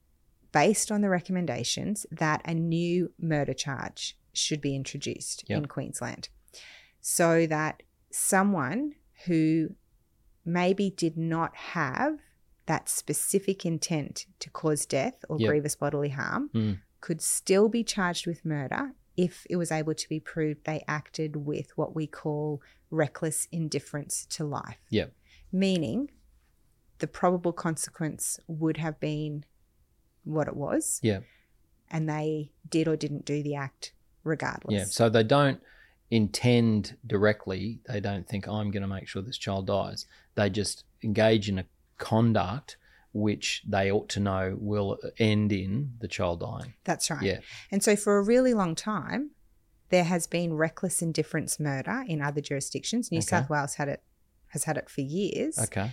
[0.51, 5.57] based on the recommendations that a new murder charge should be introduced Yep.
[5.57, 6.29] in Queensland
[7.01, 9.75] so that someone who
[10.45, 12.19] maybe did not have
[12.65, 15.47] that specific intent to cause death or Yep.
[15.49, 16.79] grievous bodily harm Mm.
[17.01, 21.35] could still be charged with murder if it was able to be proved they acted
[21.35, 24.79] with what we call reckless indifference to life.
[24.89, 25.13] Yep.
[25.51, 26.11] Meaning
[26.99, 29.45] the probable consequence would have been
[30.33, 31.19] what it was, Yeah.
[31.89, 34.73] and they did or didn't do the act regardless.
[34.73, 34.85] Yeah.
[34.85, 35.61] So they don't
[36.11, 40.05] intend directly, they don't think, I'm going to make sure this child dies.
[40.35, 41.65] They just engage in a
[41.97, 42.77] conduct
[43.13, 46.73] which they ought to know will end in the child dying.
[46.83, 47.21] That's right.
[47.21, 47.39] Yeah.
[47.71, 49.31] And so for a really long time,
[49.89, 53.11] there has been reckless indifference murder in other jurisdictions.
[53.11, 53.25] New Okay.
[53.25, 54.03] South Wales had it
[54.49, 55.57] has had it for years.
[55.59, 55.91] Okay.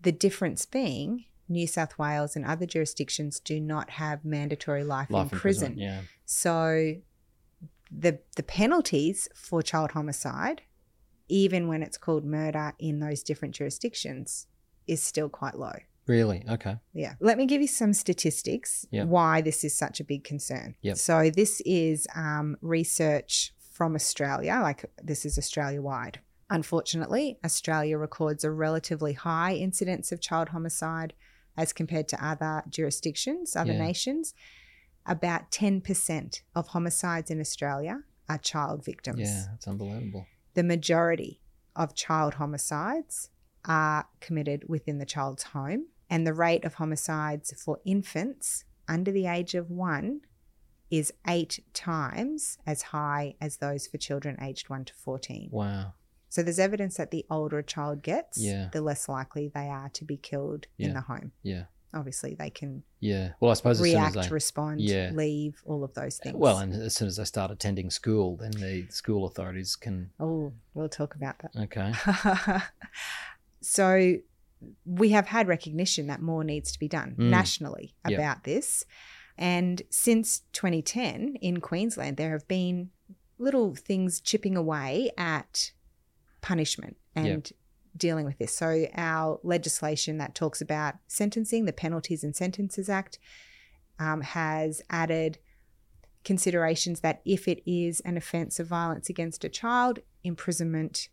[0.00, 5.32] The difference being New South Wales and other jurisdictions do not have mandatory life, Life
[5.32, 5.72] in prison.
[5.72, 6.00] imprisonment, Yeah.
[6.24, 6.94] So
[7.90, 10.62] the the penalties for child homicide,
[11.28, 14.46] even when it's called murder in those different jurisdictions,
[14.86, 15.74] is still quite low.
[16.06, 16.44] Really?
[16.48, 16.76] Okay.
[16.92, 17.14] Yeah.
[17.20, 19.06] Let me give you some statistics Yep.
[19.06, 20.74] why this is such a big concern.
[20.82, 20.96] Yep.
[20.98, 26.20] So, this is um, research from Australia, like this is Australia wide.
[26.50, 31.14] Unfortunately, Australia records a relatively high incidence of child homicide
[31.56, 33.78] as compared to other jurisdictions, other Yeah.
[33.86, 34.34] nations.
[35.06, 39.20] About 10% of homicides in Australia are child victims.
[39.20, 40.26] Yeah, that's unbelievable.
[40.54, 41.40] The majority
[41.76, 43.30] of child homicides
[43.66, 49.26] are committed within the child's home, and the rate of homicides for infants under the
[49.26, 50.20] age of one
[50.90, 55.48] is eight times as high as those for children aged 1 to 14.
[55.50, 55.94] Wow.
[56.34, 58.68] So there's evidence that the older a child gets, Yeah.
[58.72, 61.30] the less likely they are to be killed in the home.
[61.44, 61.66] Yeah.
[61.92, 63.34] Obviously, they can Yeah.
[63.38, 65.12] Well, I suppose as react, soon as they, respond, Yeah.
[65.14, 66.34] leave, all of those things.
[66.34, 70.10] well, and as soon as they start attending school, then the school authorities can.
[70.18, 71.54] oh, we'll talk about that.
[71.56, 71.92] Okay.
[73.60, 74.16] so
[74.84, 77.30] we have had recognition that more needs to be done Mm.
[77.30, 78.18] nationally Yep.
[78.18, 78.84] about this.
[79.38, 82.90] And since 2010 in Queensland, there have been
[83.38, 85.70] little things chipping away at
[86.44, 87.50] punishment and
[87.96, 88.54] dealing with this.
[88.54, 93.18] So, our legislation that talks about sentencing, the Penalties and Sentences Act,
[93.98, 95.38] um, has added
[96.22, 101.08] considerations that if it is an offence of violence against a child, imprisonment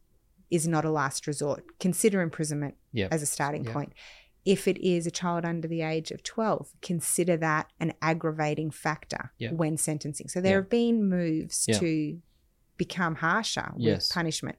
[0.49, 1.63] is not a last resort.
[1.79, 3.13] Consider imprisonment Yep.
[3.13, 3.73] as a starting Yep.
[3.73, 3.93] point.
[4.43, 9.31] If it is a child under the age of 12, consider that an aggravating factor
[9.37, 9.53] Yep.
[9.53, 10.27] when sentencing.
[10.29, 10.63] So there Yep.
[10.63, 11.79] have been moves Yep.
[11.79, 12.21] to
[12.77, 14.11] become harsher with Yes.
[14.11, 14.57] punishment.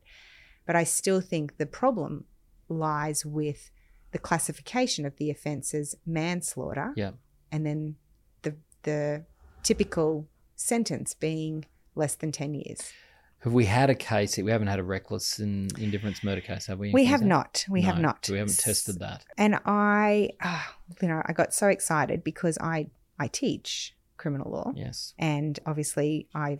[0.66, 2.24] But I still think the problem
[2.68, 3.70] lies with
[4.12, 7.12] the classification of the offence as manslaughter Yeah.
[7.50, 7.96] and then
[8.42, 9.24] the the
[9.62, 12.92] typical sentence being less than 10 years.
[13.40, 14.36] Have we had a case?
[14.38, 16.92] We haven't had a reckless and indifference murder case, have we?
[16.92, 17.28] We have Queensland?
[17.28, 17.64] not.
[17.68, 18.28] We have not.
[18.30, 19.24] We haven't tested that.
[19.36, 24.72] And I, ah, you know, I got so excited because I, I teach criminal law.
[24.76, 25.14] Yes.
[25.18, 26.58] And obviously, I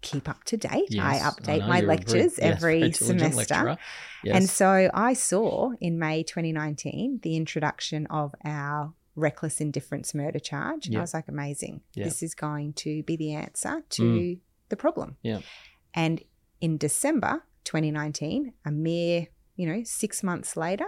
[0.00, 0.96] keep up to date.
[0.98, 3.76] I update know my you're a very- lectures yes, every semester.
[4.24, 4.36] Yes.
[4.36, 10.86] And so I saw in May 2019 the introduction of our reckless indifference murder charge.
[10.86, 11.00] And Yeah.
[11.00, 11.80] I was like, amazing.
[11.94, 12.04] Yeah.
[12.04, 14.38] This is going to be the answer to Mm.
[14.68, 15.16] the problem.
[15.22, 15.40] Yeah.
[15.94, 16.22] And
[16.60, 20.86] in December 2019, a mere, you know, six months later,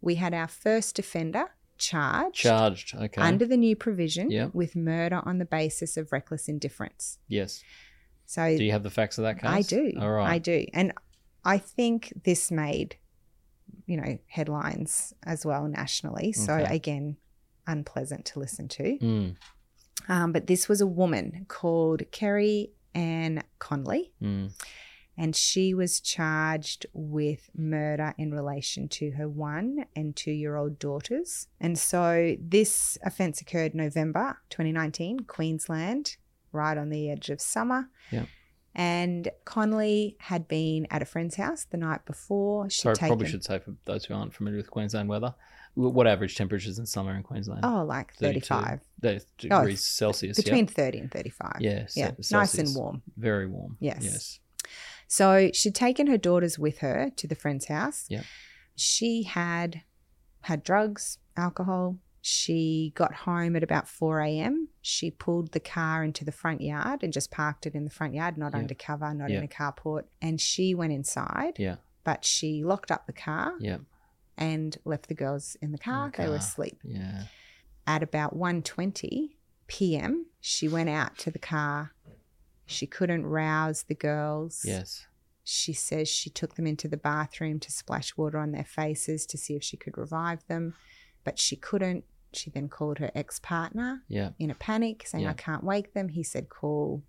[0.00, 2.94] we had our first offender charged charged.
[2.94, 3.20] Okay.
[3.20, 4.48] under the new provision Yeah.
[4.54, 7.18] with murder on the basis of reckless indifference.
[7.28, 7.62] yes.
[8.26, 9.50] So Do you have the facts of that case?
[9.50, 9.92] I do.
[10.00, 10.28] All right.
[10.32, 10.66] I do.
[10.74, 10.92] And
[11.44, 12.96] I think this made,
[13.86, 16.32] you know, headlines as well nationally.
[16.32, 16.74] So Okay.
[16.74, 17.16] again,
[17.66, 18.98] unpleasant to listen to.
[18.98, 19.36] Mm,
[20.08, 24.52] Um, but this was a woman called Kerry Ann Conley, mm.
[25.16, 30.78] and she was charged with murder in relation to her one and two year old
[30.78, 31.48] daughters.
[31.60, 36.16] And so this offence occurred November 2019, Queensland,
[36.56, 37.88] right on the edge of summer.
[38.10, 38.26] Yeah.
[38.74, 42.68] And Conley had been at a friend's house the night before.
[42.68, 45.34] She'd Sorry, taken, probably should say for those who aren't familiar with Queensland weather,
[45.74, 47.60] what average temperatures in summer in Queensland?
[47.64, 48.80] Oh, like 32 35.
[49.00, 50.36] de- Oh, degrees Celsius.
[50.36, 50.72] Between yeah.
[50.72, 51.56] 30 and 35.
[51.60, 52.10] Yeah, Yeah.
[52.30, 53.02] Nice and warm.
[53.16, 53.76] Very warm.
[53.80, 53.98] Yes.
[54.02, 54.40] Yes.
[55.08, 58.04] So she'd taken her daughters with her to the friend's house.
[58.08, 58.22] Yeah.
[58.74, 59.82] She had
[60.42, 61.96] had drugs, alcohol.
[62.28, 64.68] She got home at about 4 a.m.
[64.82, 68.14] She pulled the car into the front yard and just parked it in the front
[68.14, 68.58] yard, not Yeah.
[68.58, 69.38] undercover, not Yeah.
[69.38, 70.06] in a carport.
[70.20, 71.76] And she went inside, Yeah.
[72.02, 73.78] but she locked up the car Yeah.
[74.36, 76.10] and left the girls in the car.
[76.16, 76.80] They were asleep.
[76.82, 77.26] Yeah.
[77.86, 79.36] At about 1.20
[79.68, 81.94] p.m., she went out to the car.
[82.66, 84.62] She couldn't rouse the girls.
[84.64, 85.06] Yes.
[85.44, 89.38] She says she took them into the bathroom to splash water on their faces to
[89.38, 90.74] see if she could revive them,
[91.22, 92.04] but she couldn't.
[92.36, 94.30] She then called her ex partner Yeah.
[94.38, 95.30] in a panic, saying, Yeah.
[95.30, 96.08] I can't wake them.
[96.08, 97.02] He said, call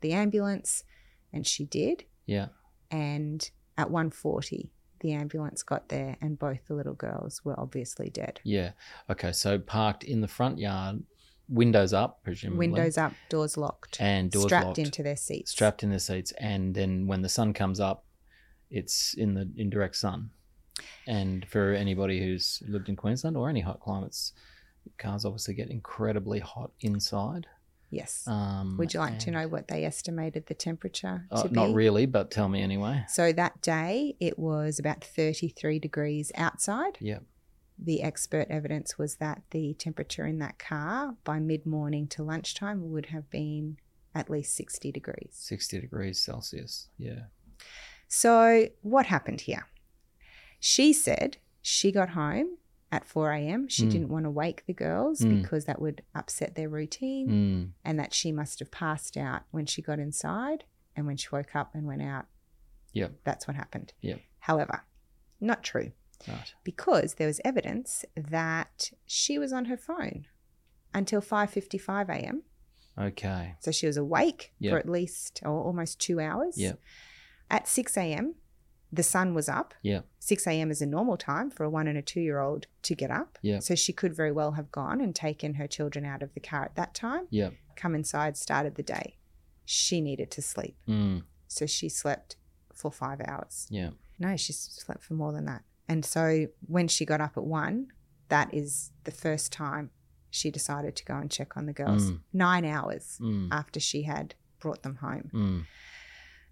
[0.00, 0.84] the ambulance.
[1.32, 2.04] And she did.
[2.26, 2.48] Yeah.
[2.90, 4.68] And at 1.40,
[5.00, 8.40] the ambulance got there and both the little girls were obviously dead.
[8.44, 8.72] Yeah.
[9.10, 9.32] Okay.
[9.32, 11.02] So parked in the front yard,
[11.48, 12.68] windows up, presumably.
[12.68, 14.78] Windows up, doors locked, And doors strapped locked.
[14.78, 15.50] into their seats.
[15.50, 18.04] strapped in their seats, and then when the sun comes up,
[18.70, 20.30] it's in the indirect sun.
[21.06, 24.32] And for anybody who's lived in Queensland or any hot climates,
[24.98, 27.46] cars obviously get incredibly hot inside.
[27.90, 28.26] Yes.
[28.26, 31.54] Um, Would you like to know what they estimated the temperature Uh, to be?
[31.54, 33.04] not really, but tell me anyway.
[33.08, 36.98] So that day it was about 33 degrees outside.
[37.00, 37.20] Yeah.
[37.78, 42.90] The expert evidence was that the temperature in that car by mid morning to lunchtime
[42.90, 43.76] would have been
[44.14, 45.30] at least 60 degrees.
[45.32, 46.88] 60 degrees Celsius.
[46.98, 47.24] Yeah.
[48.08, 49.66] So, what happened here?
[50.60, 52.58] She said she got home
[52.94, 53.66] at 4 a.m.
[53.68, 53.90] She Mm.
[53.90, 55.42] didn't want to wake the girls Mm.
[55.42, 57.72] because that would upset their routine, Mm.
[57.84, 60.62] and that she must have passed out when she got inside.
[60.94, 62.26] And when she woke up and went out,
[62.92, 63.08] Yeah.
[63.24, 63.92] that's what happened.
[64.00, 64.18] Yeah.
[64.40, 64.84] However,
[65.40, 65.90] not true
[66.28, 66.54] Right.
[66.62, 70.26] because there was evidence that she was on her phone
[70.94, 72.44] until 5:55 a.m.
[72.96, 73.56] Okay.
[73.58, 74.70] So she was awake Yep.
[74.72, 76.56] for at least or almost 2 hours.
[76.56, 76.74] Yeah.
[77.50, 78.36] At 6 a.m.,
[78.94, 79.74] the sun was up.
[79.82, 80.00] Yeah.
[80.20, 80.70] 6 a.m.
[80.70, 83.38] is a normal time for a 1 and a 2-year-old to get up.
[83.42, 83.62] Yep.
[83.62, 86.64] So she could very well have gone and taken her children out of the car
[86.64, 87.50] at that time, Yeah.
[87.76, 89.16] come inside, started the day.
[89.64, 90.76] She needed to sleep.
[90.88, 91.22] Mm.
[91.48, 92.36] So she slept
[92.72, 93.66] for 5 hours.
[93.70, 93.90] Yeah.
[94.18, 95.62] No, she slept for more than that.
[95.88, 97.88] And so when she got up at one,
[98.28, 99.90] that is the first time
[100.30, 102.10] she decided to go and check on the girls.
[102.10, 102.20] Mm.
[102.32, 103.48] Nine hours Mm.
[103.52, 105.30] after she had brought them home.
[105.32, 105.64] Mm.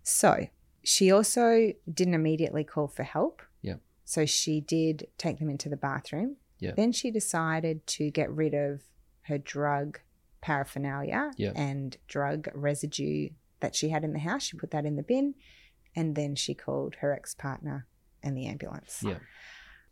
[0.03, 0.47] So
[0.85, 3.43] she also didn't immediately call for help.
[3.63, 3.81] Yep.
[4.05, 6.37] So she did take them into the bathroom.
[6.59, 6.77] Yep.
[6.77, 8.83] Then she decided to get rid of
[9.23, 10.01] her drug
[10.41, 11.53] paraphernalia Yep.
[11.57, 14.43] and drug residue that she had in the house.
[14.43, 15.35] She put that in the bin.
[15.95, 17.87] And then she called her ex partner
[18.23, 19.03] and the ambulance.
[19.05, 19.19] Yeah.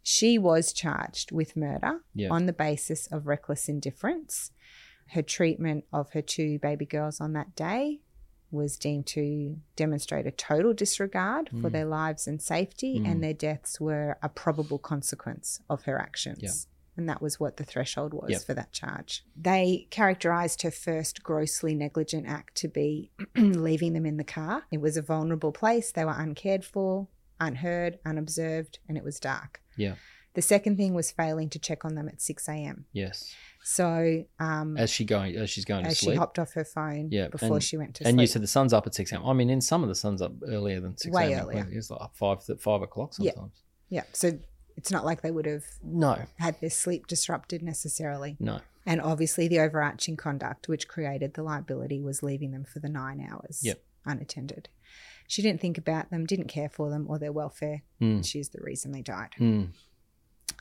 [0.02, 2.30] She was charged with murder Yeah.
[2.30, 4.50] on the basis of reckless indifference.
[5.08, 8.00] Her treatment of her two baby girls on that day
[8.50, 11.72] was deemed to demonstrate a total disregard for Mm.
[11.72, 13.06] their lives and safety, Mm.
[13.10, 16.38] and their deaths were a probable consequence of her actions.
[16.42, 16.50] Yeah.
[16.96, 18.42] And that was what the threshold was Yep.
[18.42, 19.24] for that charge.
[19.36, 24.64] They characterized her first grossly negligent act to be leaving them in the car.
[24.70, 25.92] It was a vulnerable place.
[25.92, 27.08] They were uncared for,
[27.38, 29.62] unheard, unobserved, and it was dark.
[29.76, 29.94] Yeah.
[30.34, 32.84] The second thing was failing to check on them at 6 a.m.
[32.92, 33.34] Yes.
[33.62, 37.08] So, um, As she going, as she's going as to she hopped off her phone
[37.10, 38.12] Yeah, before and- she went to and sleep.
[38.12, 39.24] And you said the sun's up at six a.m.
[39.26, 41.44] I mean, in some of the sun's up earlier than six Way a.m.
[41.44, 41.68] earlier.
[41.70, 43.32] It's like five five o'clock Yeah.
[43.32, 43.62] sometimes.
[43.90, 44.02] yeah.
[44.12, 44.38] So
[44.76, 48.36] it's not like they would have No, had their sleep disrupted necessarily.
[48.40, 48.60] no.
[48.86, 53.20] And obviously, the overarching conduct which created the liability was leaving them for the nine
[53.20, 53.82] hours Yep.
[54.06, 54.70] unattended.
[55.28, 57.82] She didn't think about them, didn't care for them or their welfare.
[58.00, 58.24] Mm.
[58.26, 59.32] She's the reason they died.
[59.38, 59.68] Mm.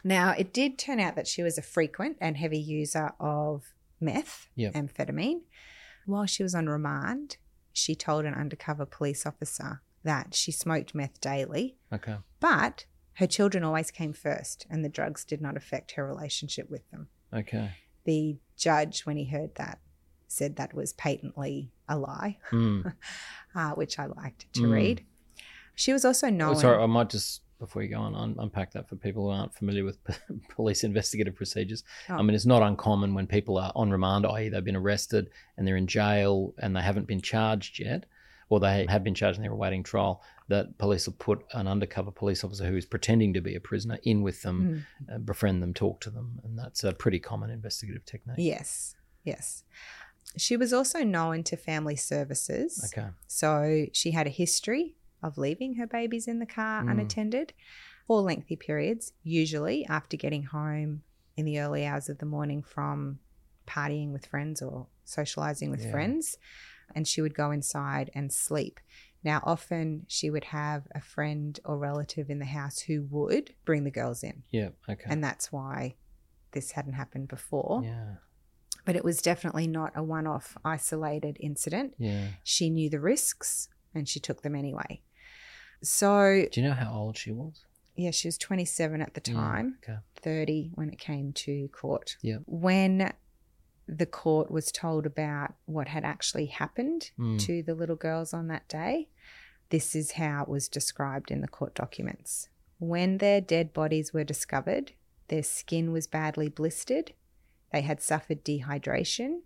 [0.04, 4.48] Now, it did turn out that she was a frequent and heavy user of meth,
[4.56, 4.74] Yep.
[4.74, 5.42] amphetamine.
[6.06, 7.38] While she was on remand,
[7.74, 12.18] she told an undercover police officer that she smoked meth daily, Okay.
[12.40, 12.86] but
[13.16, 17.10] her children always came first and the drugs did not affect her relationship with them.
[17.34, 17.72] Okay.
[18.06, 19.80] The judge, when he heard that,
[20.28, 22.94] said that was patently a lie, Mm.
[23.56, 24.72] uh, which I liked to Mm.
[24.72, 25.06] read.
[25.76, 26.56] She was also Oh, known.
[26.56, 29.54] sorry, I might just before you go on un- unpack that for people who aren't
[29.54, 29.98] familiar with
[30.50, 31.84] police investigative procedures.
[32.08, 32.24] I Oh.
[32.24, 35.78] mean, it's not uncommon when people are on remand, i.e., they've been arrested and they're
[35.78, 38.06] in jail and they haven't been charged yet,
[38.50, 40.22] or they have been charged and they're awaiting trial.
[40.48, 44.00] That police will put an undercover police officer who is pretending to be a prisoner
[44.04, 45.16] in with them, Mm.
[45.16, 48.38] uh, befriend them, talk to them, and that's a pretty common investigative technique.
[48.40, 49.64] Yes, yes.
[50.38, 52.92] She was also known to family services.
[52.94, 53.10] Okay.
[53.28, 56.92] So she had a history of leaving her babies in the car Mm.
[56.92, 57.54] unattended
[58.08, 61.04] for lengthy periods, usually after getting home
[61.38, 63.20] in the early hours of the morning from
[63.68, 65.92] partying with friends or socializing with Yeah.
[65.92, 66.38] friends.
[66.96, 68.80] And she would go inside and sleep.
[69.24, 73.84] Now, often she would have a friend or relative in the house who would bring
[73.84, 74.44] the girls in.
[74.50, 74.70] Yeah.
[74.88, 75.04] Okay.
[75.08, 75.96] And that's why
[76.52, 77.82] this hadn't happened before.
[77.84, 78.16] yeah.
[78.86, 81.94] But it was definitely not a one off isolated incident.
[82.00, 82.30] Yeah.
[82.44, 85.02] She knew the risks and she took them anyway.
[85.82, 87.66] So, Do you know how old she was?
[87.96, 90.00] yeah, she was 27 at the Yeah, time, Okay.
[90.18, 92.18] 30 when it came to court.
[92.22, 92.38] Yeah.
[92.46, 93.14] When
[93.88, 97.40] the court was told about what had actually happened Mm.
[97.40, 99.10] to the little girls on that day,
[99.70, 102.50] this is how it was described in the court documents.
[102.80, 104.94] When their dead bodies were discovered,
[105.28, 107.14] their skin was badly blistered,
[107.72, 109.42] they had suffered dehydration.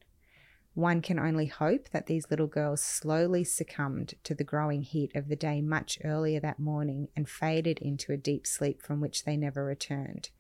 [0.76, 5.28] One can only hope that these little girls slowly succumbed to the growing heat of
[5.28, 9.38] the day much earlier that morning and faded into a deep sleep from which they
[9.38, 10.32] never returned.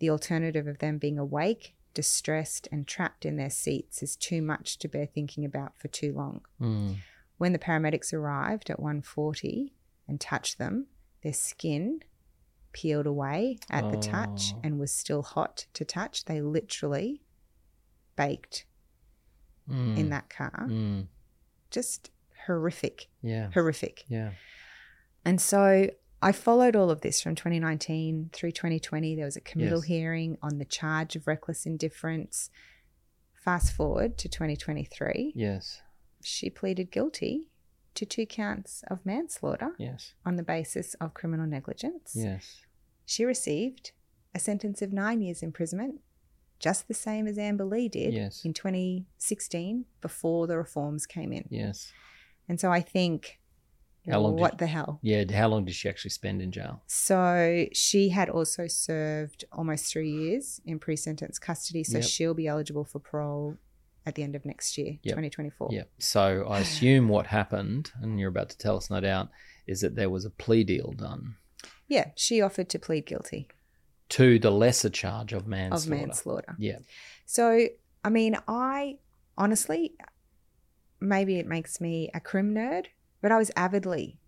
[0.00, 4.78] The alternative of them being awake, distressed, and trapped in their seats is too much
[4.78, 6.40] to bear thinking about for too long.
[6.60, 6.96] Mm.
[7.38, 9.72] When the paramedics arrived at 1:40
[10.08, 10.88] and touched them,
[11.22, 12.00] their skin
[12.72, 14.60] peeled away at the touch Oh.
[14.64, 16.24] and was still hot to touch.
[16.24, 17.22] They literally
[18.16, 18.66] baked
[19.68, 19.98] Mm.
[19.98, 20.66] in that car.
[20.68, 21.08] Mm.
[21.70, 22.10] Just
[22.46, 23.50] horrific, Yeah.
[23.52, 24.04] horrific.
[24.08, 24.32] Yeah.
[25.24, 25.90] And so
[26.22, 29.14] I followed all of this from 2019 through 2020.
[29.16, 29.88] There was a committal Yes.
[29.88, 32.50] hearing on the charge of reckless indifference.
[33.34, 35.82] Fast forward to 2023, Yes.
[36.22, 37.50] she pleaded guilty
[37.94, 40.14] to two counts of manslaughter Yes.
[40.24, 42.12] on the basis of criminal negligence.
[42.14, 42.62] Yes.
[43.04, 43.92] She received
[44.34, 46.00] a sentence of nine years imprisonment,
[46.58, 48.44] just the same as Anne Maree Lee did Yes.
[48.44, 51.46] in 2016 before the reforms came in.
[51.50, 51.92] Yes.
[52.48, 53.40] And so I think,
[54.08, 55.00] How long did- what the hell?
[55.02, 55.24] Yeah.
[55.32, 56.82] How long did she actually spend in jail?
[56.86, 61.82] So she had also served almost three years in pre sentence custody.
[61.84, 62.06] So Yep.
[62.06, 63.56] she'll be eligible for parole
[64.06, 65.14] at the end of next year, Yep.
[65.16, 65.70] 2024.
[65.72, 65.84] Yeah.
[65.98, 69.30] So I assume what happened, and you're about to tell us, no doubt,
[69.66, 71.36] is that there was a plea deal done
[71.88, 73.48] Yeah, she offered to plead guilty
[74.10, 75.94] to the lesser charge of manslaughter.
[75.94, 76.56] of manslaughter.
[76.58, 76.78] Yeah.
[77.24, 77.66] So,
[78.04, 78.98] I mean, I
[79.36, 79.94] honestly,
[81.00, 82.86] maybe it makes me a crim nerd,
[83.20, 84.18] but I was avidly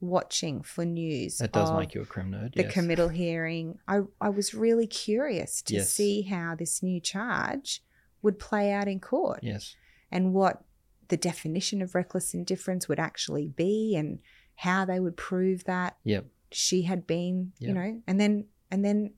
[0.00, 1.38] watching for news.
[1.38, 2.54] That does make you a crim nerd.
[2.54, 2.72] The yes.
[2.72, 3.78] committal hearing.
[3.88, 5.92] I, I was really curious to Yes.
[5.92, 7.82] see how this new charge
[8.22, 9.74] would play out in court Yes.
[10.10, 10.64] and what
[11.08, 14.18] the definition of reckless indifference would actually be and
[14.56, 16.26] how they would prove that Yep.
[16.50, 19.12] she had been, you know, and then and then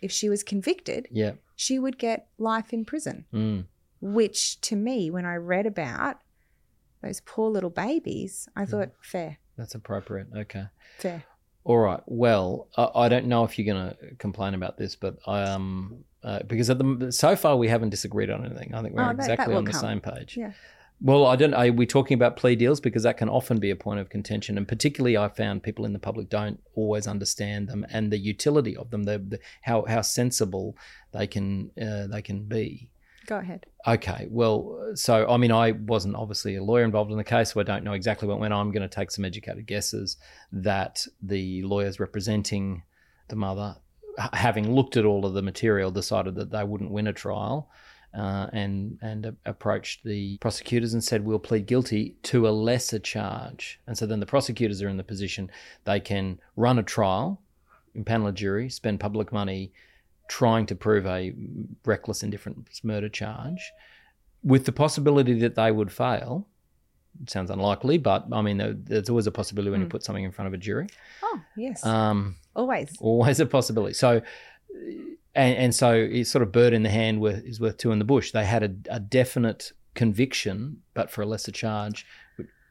[0.00, 1.38] if she was convicted, Yep.
[1.56, 3.64] she would get life in prison Mm.
[4.00, 6.20] which to me, when I read about
[7.02, 10.28] those poor little babies, I thought, fair, That's appropriate.
[10.36, 10.66] Okay.
[10.98, 11.24] fair.
[11.64, 12.00] All right.
[12.06, 16.04] Well, I, I don't know if you're going to complain about this, but I, um,
[16.22, 18.72] uh, because at the so far we haven't disagreed on anything.
[18.74, 19.80] I think we're Oh, that- that exactly will on the come.
[19.80, 20.36] same page.
[20.36, 20.52] Yeah.
[21.00, 21.54] Well, I don't.
[21.54, 24.58] Are we talking about plea deals because that can often be a point of contention,
[24.58, 28.76] and particularly I found people in the public don't always understand them and the utility
[28.76, 30.76] of them, the, the how how sensible
[31.12, 32.90] they can uh, they can be.
[33.26, 33.66] Go ahead.
[33.86, 37.60] Okay, well, so I mean, I wasn't obviously a lawyer involved in the case, so
[37.60, 38.66] I don't know exactly what went on.
[38.66, 40.16] I'm going to take some educated guesses
[40.50, 42.82] that the lawyers representing
[43.28, 43.76] the mother,
[44.32, 47.70] having looked at all of the material, decided that they wouldn't win a trial.
[48.16, 53.78] Uh, and and approached the prosecutors and said we'll plead guilty to a lesser charge.
[53.86, 55.50] And so then the prosecutors are in the position
[55.84, 57.42] they can run a trial,
[57.94, 59.72] impanel a jury, spend public money,
[60.28, 61.34] trying to prove a
[61.84, 63.72] reckless indifference murder charge,
[64.42, 66.48] with the possibility that they would fail.
[67.22, 70.32] It sounds unlikely, but I mean, there's always a possibility when you put something in
[70.32, 70.86] front of a jury.
[71.22, 71.84] Oh, yes.
[71.84, 72.96] Um, Always.
[73.00, 73.94] always a possibility.
[73.94, 74.22] So,
[74.74, 77.98] and, and so it's sort of bird in the hand worth, is worth two in
[77.98, 78.32] the bush.
[78.32, 82.06] They had a, a definite conviction, but for a lesser charge,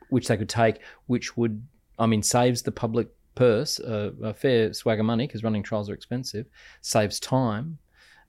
[0.09, 1.65] which, they could take, which would,
[1.99, 5.89] I mean, saves the public purse a, a fair swag of money because running trials
[5.89, 6.45] are expensive,
[6.81, 7.77] saves time.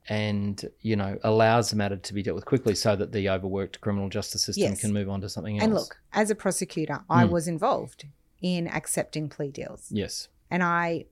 [0.07, 3.79] And you know allows the matter to be dealt with quickly, so that the overworked
[3.81, 4.81] criminal justice system Yes.
[4.81, 5.63] can move on to something else.
[5.65, 7.29] And look, as a prosecutor, I Mm.
[7.29, 8.05] was involved
[8.41, 9.87] in accepting plea deals.
[9.91, 11.05] yes, And I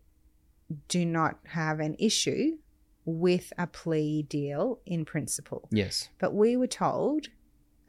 [0.88, 2.58] do not have an issue
[3.06, 5.68] with a plea deal in principle.
[5.72, 7.28] yes, But we were told,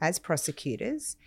[0.01, 1.17] as prosecutors,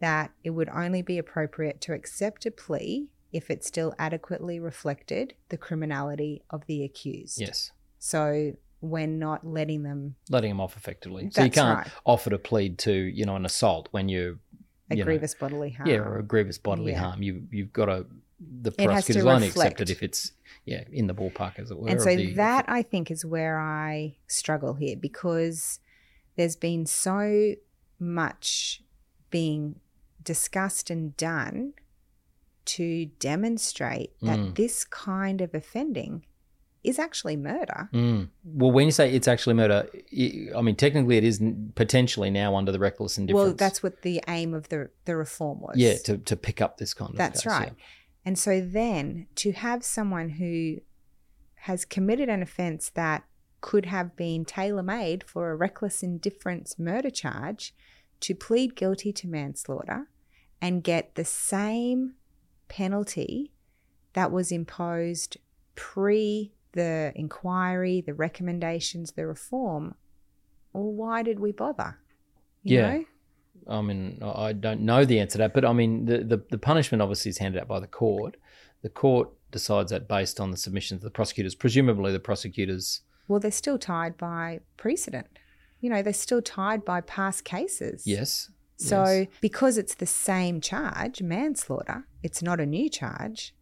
[0.00, 5.34] that it would only be appropriate to accept a plea if it still adequately reflected
[5.50, 7.40] the criminality of the accused.
[7.40, 7.72] yes.
[7.98, 11.28] So we're not letting them letting them off effectively.
[11.32, 11.92] So you can't right.
[12.06, 14.38] offer to plead to, you know, an assault when you're
[14.90, 15.88] a you know, grievous bodily harm.
[15.88, 17.00] yeah, or a grievous bodily Yeah.
[17.00, 17.22] harm.
[17.22, 18.06] You you've got to
[18.40, 19.80] the It has to prosecutors only reflect.
[19.80, 20.32] accept if it's
[20.64, 21.88] yeah in the ballpark as it were.
[21.88, 25.78] And so the- that I think is where I struggle here because
[26.36, 27.54] there's been so
[27.98, 28.82] much
[29.30, 29.76] being
[30.22, 31.74] discussed and done
[32.66, 34.54] to demonstrate that Mm.
[34.54, 36.24] this kind of offending
[36.82, 37.90] is actually murder.
[37.92, 38.28] Mm.
[38.44, 39.86] Well, when you say it's actually murder,
[40.16, 41.42] i I mean technically it is
[41.74, 43.44] potentially now under the reckless indifference.
[43.48, 45.76] Well, that's what the aim of the the reform was.
[45.76, 47.16] yeah to to pick up this kind of.
[47.16, 47.72] That's case, right.
[48.24, 50.78] And so then to have someone who
[51.54, 53.24] has committed an offence that
[53.60, 57.74] could have been tailor made for a reckless indifference murder charge
[58.20, 60.08] to plead guilty to manslaughter
[60.60, 62.14] and get the same
[62.68, 63.52] penalty
[64.12, 65.36] that was imposed
[65.74, 69.94] pre the inquiry, the recommendations, the reform.
[70.72, 71.98] Well, why did we bother?
[72.62, 72.90] You Yeah.
[72.98, 73.04] know?
[73.68, 76.58] I mean, I don't know the answer to that, but I mean, the, the, the
[76.58, 78.36] punishment obviously is handed out by the court.
[78.82, 81.54] The court decides that based on the submissions of the prosecutors.
[81.54, 83.02] Presumably, the prosecutors.
[83.28, 85.26] Well, they're still tied by precedent.
[85.80, 88.06] You know, they're still tied by past cases.
[88.06, 88.50] Yes.
[88.76, 89.26] So, yes.
[89.42, 93.54] because it's the same charge, manslaughter, it's not a new charge,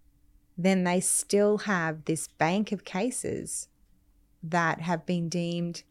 [0.57, 3.69] then they still have this bank of cases
[4.43, 5.83] that have been deemed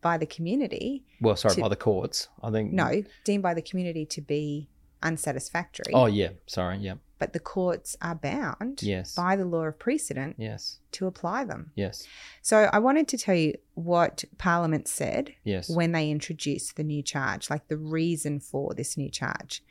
[0.00, 2.28] by the community, Well, sorry, to- by the courts.
[2.42, 2.72] I think.
[2.72, 4.68] no, deemed by the community to be
[5.02, 5.92] unsatisfactory.
[5.94, 6.30] Oh, yeah.
[6.46, 6.78] Sorry.
[6.78, 6.94] Yeah.
[7.18, 9.14] But the courts are bound Yes.
[9.14, 10.78] by the law of precedent Yes.
[10.92, 11.72] to apply them.
[11.74, 12.06] Yes.
[12.40, 15.68] So, I wanted to tell you what Parliament said Yes.
[15.68, 19.62] when they introduced the new charge, like the reason for this new charge.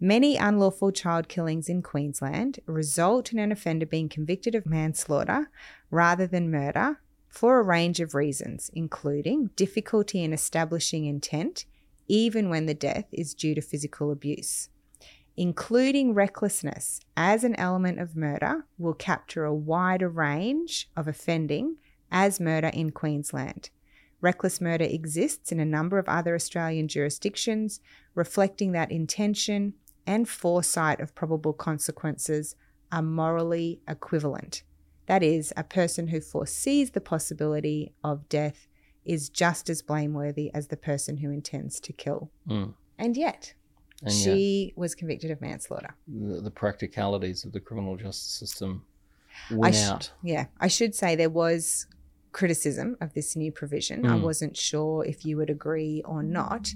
[0.00, 5.50] Many unlawful child killings in Queensland result in an offender being convicted of manslaughter
[5.90, 7.00] rather than murder
[7.30, 11.64] for a range of reasons, including difficulty in establishing intent,
[12.08, 14.68] even when the death is due to physical abuse.
[15.36, 21.76] Including recklessness as an element of murder will capture a wider range of offending
[22.10, 23.70] as murder in Queensland.
[24.20, 27.80] Reckless murder exists in a number of other Australian jurisdictions,
[28.14, 29.74] reflecting that intention
[30.04, 32.56] and foresight of probable consequences
[32.90, 34.64] are morally equivalent.
[35.06, 38.68] That is, a person who foresees the possibility of death
[39.04, 42.30] is just as blameworthy as the person who intends to kill.
[42.48, 42.74] Mm.
[42.98, 43.54] And yet,
[44.02, 45.94] And she was convicted of manslaughter.
[46.06, 48.84] the, the practicalities of the criminal justice system
[49.50, 50.12] I win sh- out.
[50.22, 51.86] Yeah, I should say there was
[52.32, 54.06] criticism of this new provision.
[54.06, 54.22] I Mm.
[54.22, 56.72] wasn't sure if you would agree or not.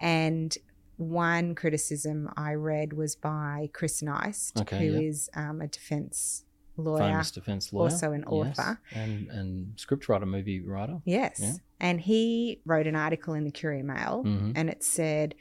[0.00, 0.56] And
[0.96, 5.08] one criticism I read was by Chris Nyst, Okay, who yeah.
[5.08, 6.44] is um, a defense
[6.78, 6.98] lawyer.
[6.98, 7.90] Famous defense lawyer.
[7.90, 8.80] also an yes, author.
[8.94, 11.00] And, and scriptwriter, movie writer.
[11.04, 11.38] Yes.
[11.42, 11.52] Yeah.
[11.80, 14.52] And he wrote an article in the Courier Mail Mhm.
[14.56, 15.34] and it said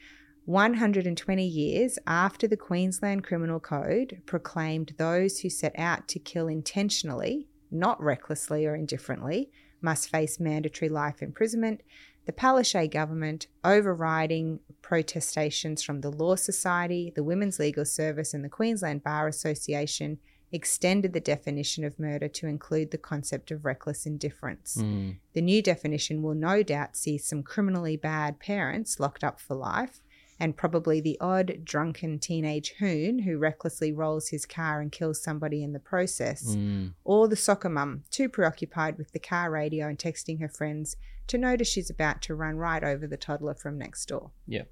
[0.46, 7.48] 120 years after the Queensland Criminal Code proclaimed those who set out to kill intentionally,
[7.70, 11.82] not recklessly or indifferently, must face mandatory life imprisonment.
[12.26, 18.50] The Palaszczuk government, overriding protestations from the Law Society, the Women's Legal Service, and the
[18.50, 20.18] Queensland Bar Association,
[20.52, 24.78] extended the definition of murder to include the concept of reckless indifference.
[24.78, 25.18] Mm.
[25.34, 30.02] The new definition will no doubt see some criminally bad parents locked up for life,
[30.40, 35.64] and probably the odd drunken teenage hoon who recklessly rolls his car and kills somebody
[35.64, 36.94] in the process, Mm.
[37.04, 40.96] or the soccer mum too preoccupied with the car radio and texting her friends
[41.26, 44.32] to notice she's about to run right over the toddler from next door.
[44.46, 44.64] Yeah.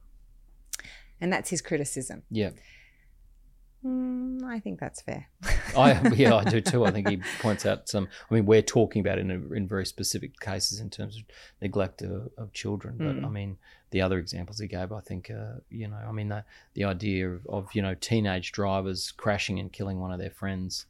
[1.20, 2.24] And that's his criticism.
[2.30, 2.52] Yeah.
[3.86, 5.28] Mm, I think that's fair.
[5.78, 6.86] I yeah, I do too.
[6.86, 8.08] I think he points out some.
[8.30, 11.24] I mean, we're talking about in a, in very specific cases in terms of
[11.62, 13.26] neglect of, of children, but Mm.
[13.26, 13.58] I mean,
[13.92, 17.30] the other examples he gave, I think, uh, you know, I mean, the the idea
[17.30, 20.86] of, of you know teenage drivers crashing and killing one of their friends,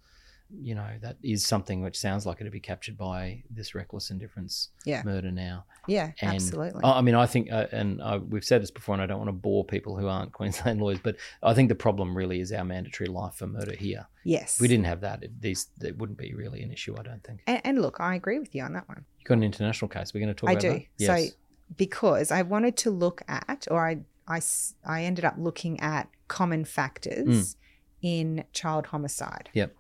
[0.62, 4.70] you know, that is something which sounds like it'd be captured by this reckless indifference
[4.86, 5.02] Yeah.
[5.04, 5.66] murder now.
[5.88, 6.84] Yeah, And absolutely.
[6.84, 9.18] I I mean, I think, uh, and uh, we've said this before, and I don't
[9.18, 12.52] want to bore people who aren't Queensland lawyers, but I think the problem really is
[12.52, 14.08] our mandatory life for murder here.
[14.24, 14.56] yes.
[14.56, 16.96] If we didn't have that, it, these it wouldn't be really an issue.
[16.98, 17.42] I don't think.
[17.48, 19.04] And, and look, I agree with you on that one.
[19.20, 20.14] You've got an international case.
[20.14, 20.70] We're going to talk I about do.
[20.74, 20.84] that.
[20.98, 21.30] Yes.
[21.30, 21.36] So,
[21.76, 24.42] because I wanted to look at, or I I
[24.86, 27.56] I ended up looking at common factors
[28.02, 29.50] in child homicide.
[29.52, 29.56] Mm.
[29.56, 29.76] Yep.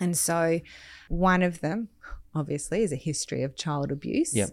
[0.00, 0.60] And so,
[1.08, 1.88] one of them,
[2.34, 4.34] obviously, is a history of child abuse.
[4.34, 4.50] Yep.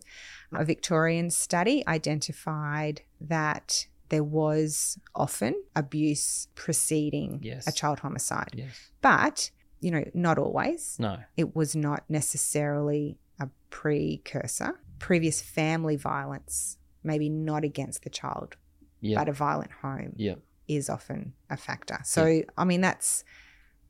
[0.53, 7.67] A Victorian study identified that there was often abuse preceding Yes.
[7.67, 8.51] a child homicide.
[8.53, 8.91] Yes.
[9.01, 11.19] But, you know, not always No.
[11.35, 14.79] it was not necessarily a precursor.
[14.99, 18.55] Previous family violence, maybe not against the child,
[19.01, 19.17] Yeah.
[19.17, 20.35] but a violent home, Yeah.
[20.67, 21.99] is often a factor.
[22.03, 23.23] So, I mean, that's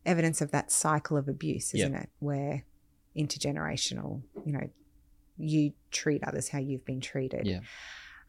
[0.06, 2.10] evidence of that cycle of abuse, isn't it?
[2.20, 2.64] Where
[3.16, 4.70] intergenerational, you know,
[5.38, 7.46] you treat others how you've been treated.
[7.46, 7.60] Yeah.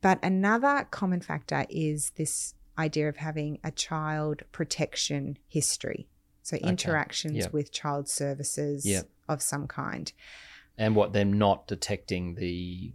[0.01, 6.09] But another common factor is this idea of having a child protection history.
[6.43, 7.53] So interactions Yep.
[7.53, 9.09] with child services Yep.
[9.29, 10.13] of some kind.
[10.77, 12.93] And what them not detecting the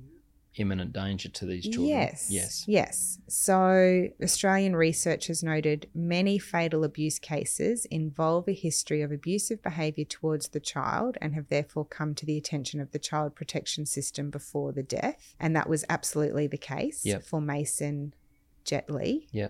[0.56, 1.88] imminent danger to these children.
[1.88, 2.28] Yes.
[2.30, 2.66] Yes.
[2.68, 3.20] Yes.
[3.28, 10.50] So, Australian researchers noted many fatal abuse cases involve a history of abusive behaviour towards
[10.50, 14.72] the child and have therefore come to the attention of the child protection system before
[14.74, 15.36] the death.
[15.40, 17.24] And that was absolutely the case Yep.
[17.24, 18.14] for Mason
[18.66, 19.28] Jet Lee.
[19.32, 19.50] Yeah.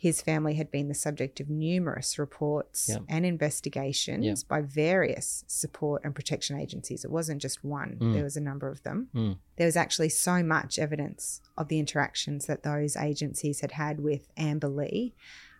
[0.00, 3.02] His family had been the subject of numerous reports Yep.
[3.06, 4.38] and investigations Yep.
[4.48, 7.04] by various support and protection agencies.
[7.04, 8.14] It wasn't just one, Mm.
[8.14, 9.36] there was a number of them Mm.
[9.56, 14.30] there was actually so much evidence of the interactions that those agencies had had with
[14.38, 15.14] Anne Maree Lee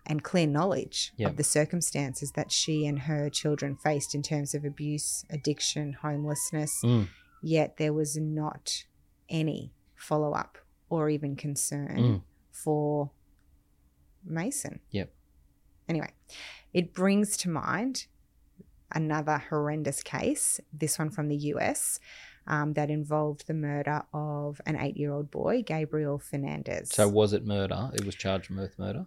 [0.07, 1.29] and clear knowledge Yep.
[1.29, 6.81] of the circumstances that she and her children faced in terms of abuse, addiction, homelessness.
[6.83, 7.09] Mm.
[7.43, 8.85] Yet there was not
[9.29, 10.57] any follow up
[10.89, 12.23] or even concern Mm.
[12.49, 13.11] for
[14.25, 14.79] Mason.
[14.91, 15.11] Yep.
[15.89, 16.11] Anyway,
[16.73, 18.05] it brings to mind
[18.93, 21.99] another horrendous case, this one from the US,
[22.47, 26.89] um, that involved the murder of an eight year old boy, Gabriel Fernandez.
[26.91, 27.91] So was it murder?
[27.93, 29.05] It was charged with murder.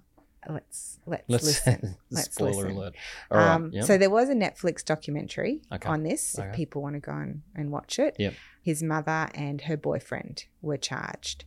[0.48, 1.96] let's let's, Let's listen.
[2.10, 2.70] Let's spoiler listen.
[2.72, 2.94] alert.
[3.30, 3.54] Right.
[3.54, 3.84] Um, yep.
[3.84, 5.88] So there was a Netflix documentary Okay.
[5.88, 6.38] on this.
[6.38, 6.48] Okay.
[6.48, 8.34] If people want to go and, and watch it, Yep.
[8.62, 11.44] his mother and her boyfriend were charged.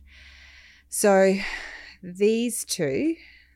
[0.88, 1.34] So
[2.02, 3.14] these two,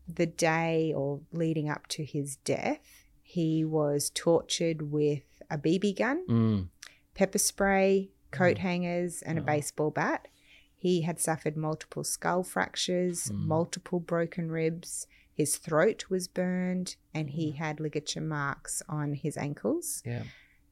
[0.09, 2.81] the day or leading up to his death,
[3.23, 6.69] he was tortured with a BB gun, Mm.
[7.15, 8.61] pepper spray, coat Mm.
[8.61, 9.45] hangers, and a Oh.
[9.45, 10.29] baseball bat.
[10.77, 13.47] He had suffered multiple skull fractures, Mm.
[13.47, 15.07] multiple broken ribs.
[15.33, 17.33] His throat was burned, and Mm.
[17.33, 20.03] he had ligature marks on his ankles.
[20.05, 20.25] Yeah.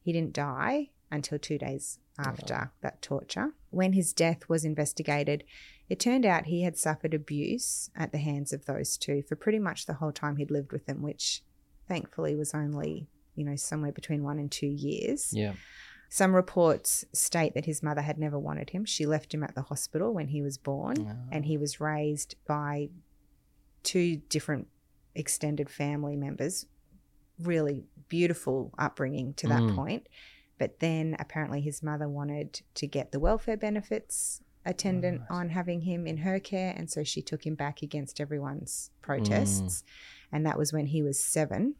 [0.02, 3.54] He didn't die until two days after that torture.
[3.70, 5.44] When his death was investigated,
[5.90, 9.58] it turned out he had suffered abuse at the hands of those two for pretty
[9.58, 11.42] much the whole time he'd lived with them, which
[11.88, 15.32] thankfully was only, you know, somewhere between one and two years.
[15.34, 15.54] Yeah.
[16.08, 18.84] Some reports state that his mother had never wanted him.
[18.84, 21.28] She left him at the hospital when he was born, Ah.
[21.32, 22.90] and he was raised by
[23.82, 24.68] two different
[25.14, 26.66] extended family members.
[27.38, 29.74] Really beautiful upbringing to that Mm.
[29.74, 30.08] point.
[30.58, 35.30] But then apparently his mother wanted to get the welfare benefits attendant Right.
[35.30, 36.74] on having him in her care.
[36.76, 39.82] And so she took him back against everyone's protests.
[39.82, 39.84] Mm.
[40.32, 41.74] And that was when he was seven.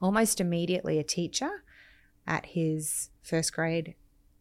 [0.00, 1.62] Almost immediately, a teacher
[2.26, 3.94] at his first grade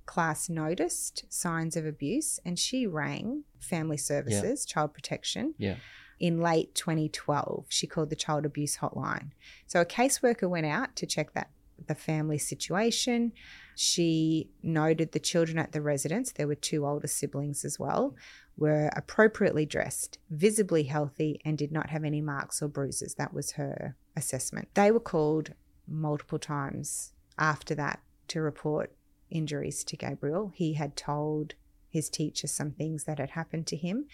[0.06, 5.54] class noticed signs of abuse and she rang family services, child protection.
[5.58, 5.78] Yeah.
[6.20, 9.32] In late 2012, she called the child abuse hotline.
[9.68, 11.50] So a caseworker went out to check that
[11.86, 13.32] the family situation.
[13.76, 18.16] She noted the children at the residence, there were two older siblings as well,
[18.58, 23.16] were appropriately dressed, visibly healthy, and did not have any marks or bruises.
[23.16, 24.70] That was her assessment.
[24.74, 25.54] They were called
[25.88, 28.92] multiple times after that to report
[29.30, 30.52] injuries to Gabriel.
[30.56, 31.54] He had told
[31.90, 34.06] his teacher some things that had happened to him,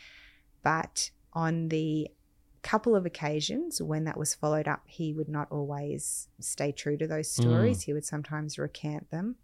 [0.62, 2.10] but on the
[2.64, 7.06] couple of occasions when that was followed up, he would not always stay true to
[7.08, 7.84] those stories.
[7.84, 9.36] He would sometimes recant them.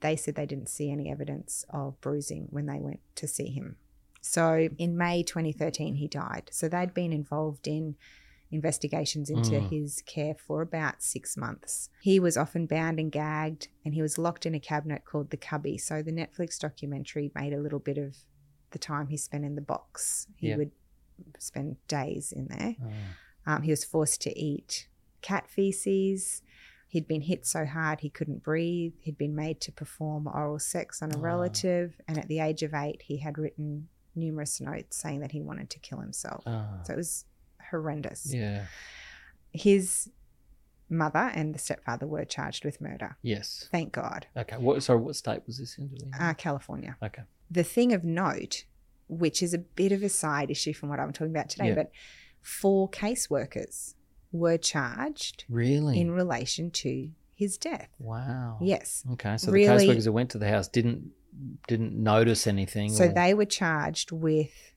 [0.00, 3.76] They said they didn't see any evidence of bruising when they went to see him.
[4.20, 6.50] So in May 2013, he died.
[6.52, 7.96] So they'd been involved in
[8.50, 9.68] investigations into Mm.
[9.68, 11.90] his care for about six months.
[12.00, 15.36] He was often bound and gagged, and he was locked in a cabinet called the
[15.36, 15.78] Cubby.
[15.78, 18.16] So the Netflix documentary made a little bit of
[18.70, 20.26] the time he spent in the box.
[20.36, 20.56] He Yeah.
[20.56, 20.72] would
[21.38, 22.76] spend days in there.
[22.82, 22.92] Oh.
[23.52, 24.88] Um, he was forced to eat
[25.22, 26.42] cat feces.
[26.88, 28.94] He'd been hit so hard he couldn't breathe.
[29.00, 31.20] He'd been made to perform oral sex on a Oh.
[31.20, 32.00] relative.
[32.08, 35.70] And at the age of eight, he had written numerous notes saying that he wanted
[35.70, 36.42] to kill himself.
[36.46, 36.66] Oh.
[36.84, 37.24] So it was
[37.70, 38.32] horrendous.
[38.32, 38.66] Yeah.
[39.52, 40.10] His
[40.90, 43.16] mother and the stepfather were charged with murder.
[43.22, 43.68] Yes.
[43.70, 44.26] Thank God.
[44.36, 44.56] Okay.
[44.56, 44.82] What?
[44.82, 44.98] Sorry.
[45.00, 45.90] What state was this in?
[46.18, 46.96] Uh, California.
[47.02, 47.22] okay.
[47.50, 48.64] The thing of note,
[49.08, 51.74] which is a bit of a side issue from what I'm talking about today, Yeah.
[51.74, 51.90] but
[52.40, 53.94] four caseworkers
[54.32, 55.98] were charged Really?
[56.00, 57.88] in relation to his death.
[57.98, 58.58] wow.
[58.60, 59.04] Yes.
[59.12, 59.36] Okay.
[59.38, 61.12] So Really- the caseworkers who went to the house didn't
[61.68, 62.90] didn't notice anything.
[62.90, 64.72] So or- they were charged with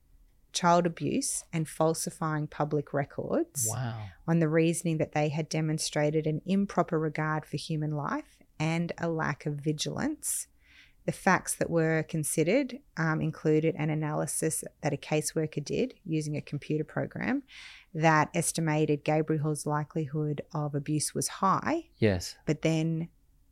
[0.52, 4.10] child abuse and falsifying public records Wow.
[4.28, 9.10] on the reasoning that they had demonstrated an improper regard for human life and a
[9.10, 10.48] lack of vigilance.
[11.12, 16.42] The facts that were considered um, included an analysis that a caseworker did using a
[16.42, 17.44] computer program
[17.94, 22.36] that estimated Gabriel's likelihood of abuse was high, Yes.
[22.46, 23.10] but then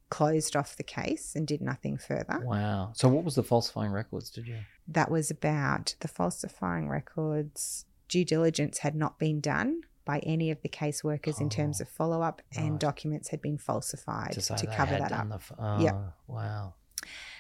[0.09, 2.39] closed off the case and did nothing further.
[2.43, 2.91] Wow.
[2.95, 4.29] So what was the falsifying records?
[4.29, 4.59] Did you?
[4.87, 7.85] that was about the falsifying records.
[8.07, 11.89] Due diligence had not been done by any of the caseworkers in terms Oh, of
[11.89, 12.79] follow up, and right.
[12.79, 15.27] documents had been falsified To to, cover that up.
[15.29, 15.55] the.
[15.59, 15.97] Oh, Yeah.
[16.25, 16.73] Wow.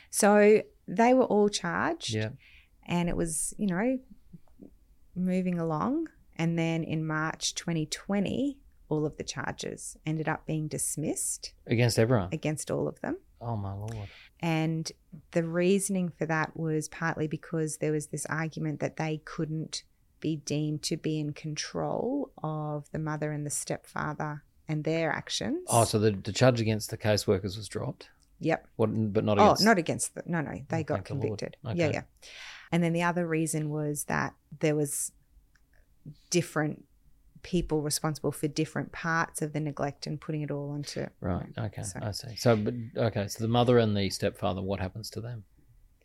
[0.09, 2.29] So they were all charged, Yeah.
[2.85, 3.99] and it was, you know,
[5.15, 6.07] moving along.
[6.37, 8.57] And then in March 2020,
[8.87, 12.29] all of the charges ended up being dismissed Against everyone.
[12.31, 13.17] against all of them.
[13.41, 14.07] Oh my lord.
[14.39, 14.91] And
[15.31, 19.83] the reasoning for that was partly because there was this argument that they couldn't
[20.19, 25.65] be deemed to be in control of the mother and the stepfather and their actions.
[25.69, 28.09] Oh, so the, the charge against the caseworkers was dropped.
[28.39, 28.67] Yep.
[28.75, 28.87] What?
[29.13, 29.65] But not Oh, against.
[29.65, 31.57] not against the no, no, they Oh, got thank the convicted.
[31.73, 32.01] Yeah, yeah.
[32.71, 35.11] And then the other reason was that there was
[36.29, 36.85] different
[37.41, 41.47] people responsible for different parts of the neglect and putting it all onto Right.
[41.57, 41.83] Okay.
[41.83, 42.35] So- I see.
[42.35, 43.27] So, but okay.
[43.27, 45.43] So the mother and the stepfather, what happens to them?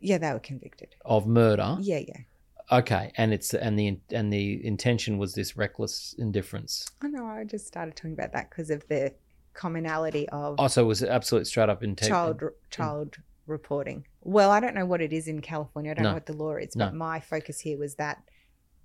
[0.01, 0.95] yeah, they were convicted.
[1.05, 1.79] Of murder.
[1.81, 2.19] Yeah, yeah.
[2.71, 3.11] Okay.
[3.17, 6.87] And it's and the and the intention was this reckless indifference.
[7.01, 7.27] I know.
[7.27, 9.13] I just started talking about that because of the
[9.55, 12.11] commonality of Oh, so it was absolute straight up intent.
[12.11, 14.07] child child reporting.
[14.23, 15.91] Well, I don't know what it is in California.
[15.91, 16.11] I don't No.
[16.11, 16.87] know what the law is, No.
[16.87, 18.23] but my focus here was that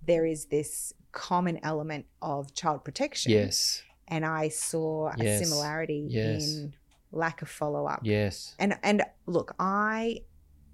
[0.01, 3.31] there is this common element of child protection.
[3.31, 3.83] Yes.
[4.11, 5.47] and I saw a Yes.
[5.47, 6.55] similarity Yes.
[6.55, 6.73] in
[7.11, 7.99] lack of follow up.
[8.03, 8.55] Yes.
[8.57, 10.23] And and look, I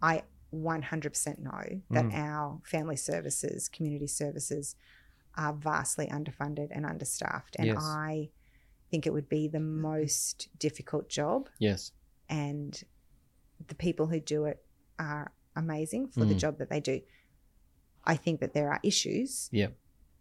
[0.02, 0.24] I
[0.54, 2.14] 100% know that Mm.
[2.14, 4.76] our family services, community services
[5.36, 7.78] are vastly underfunded and understaffed and Yes.
[7.82, 8.30] I
[8.96, 11.92] think it would be the most difficult job Yes.
[12.30, 12.82] and
[13.68, 14.66] the people who do it
[14.98, 16.40] are amazing for the Mm.
[16.40, 17.02] job that they do.
[18.06, 19.76] I think that there are issues Yep.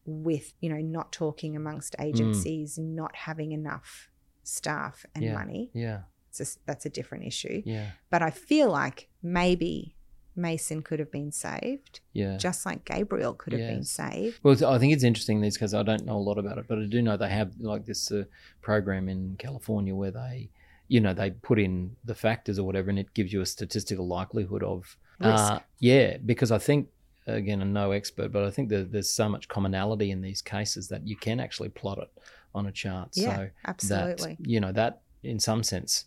[0.07, 4.11] with, you know, not talking amongst agencies, not having enough
[4.43, 5.29] staff and Mm.
[5.29, 5.35] Yeah.
[5.35, 5.71] money.
[5.73, 6.03] Yeah.
[6.29, 7.63] It's just, that's a different issue.
[7.65, 7.93] Yeah.
[8.11, 9.95] But I feel like maybe
[10.37, 12.37] Mason could have been saved, Yeah.
[12.37, 14.41] just like Gabriel could have been saved.
[14.43, 16.79] Well, I think it's interesting these because I don't know a lot about it, but
[16.79, 18.25] I do know they have like this uh,
[18.61, 20.51] program in California where they,
[20.89, 24.07] you know, they put in the factors or whatever, and it gives you a statistical
[24.07, 25.53] likelihood of Risk.
[25.53, 26.89] Uh, yeah, because I think
[27.27, 30.89] again, I'm no expert, but I think that there's so much commonality in these cases
[30.89, 32.11] that you can actually plot it
[32.55, 33.11] on a chart.
[33.15, 34.37] Yeah, so absolutely.
[34.41, 36.05] That, you know that in some sense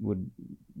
[0.00, 0.30] would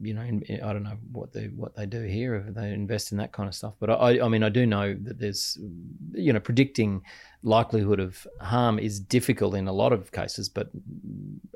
[0.00, 3.10] you know in, I don't know what they what they do here if they invest
[3.10, 5.58] in that kind of stuff but I I mean I do know that there's
[6.12, 7.02] you know predicting
[7.42, 10.70] likelihood of harm is difficult in a lot of cases but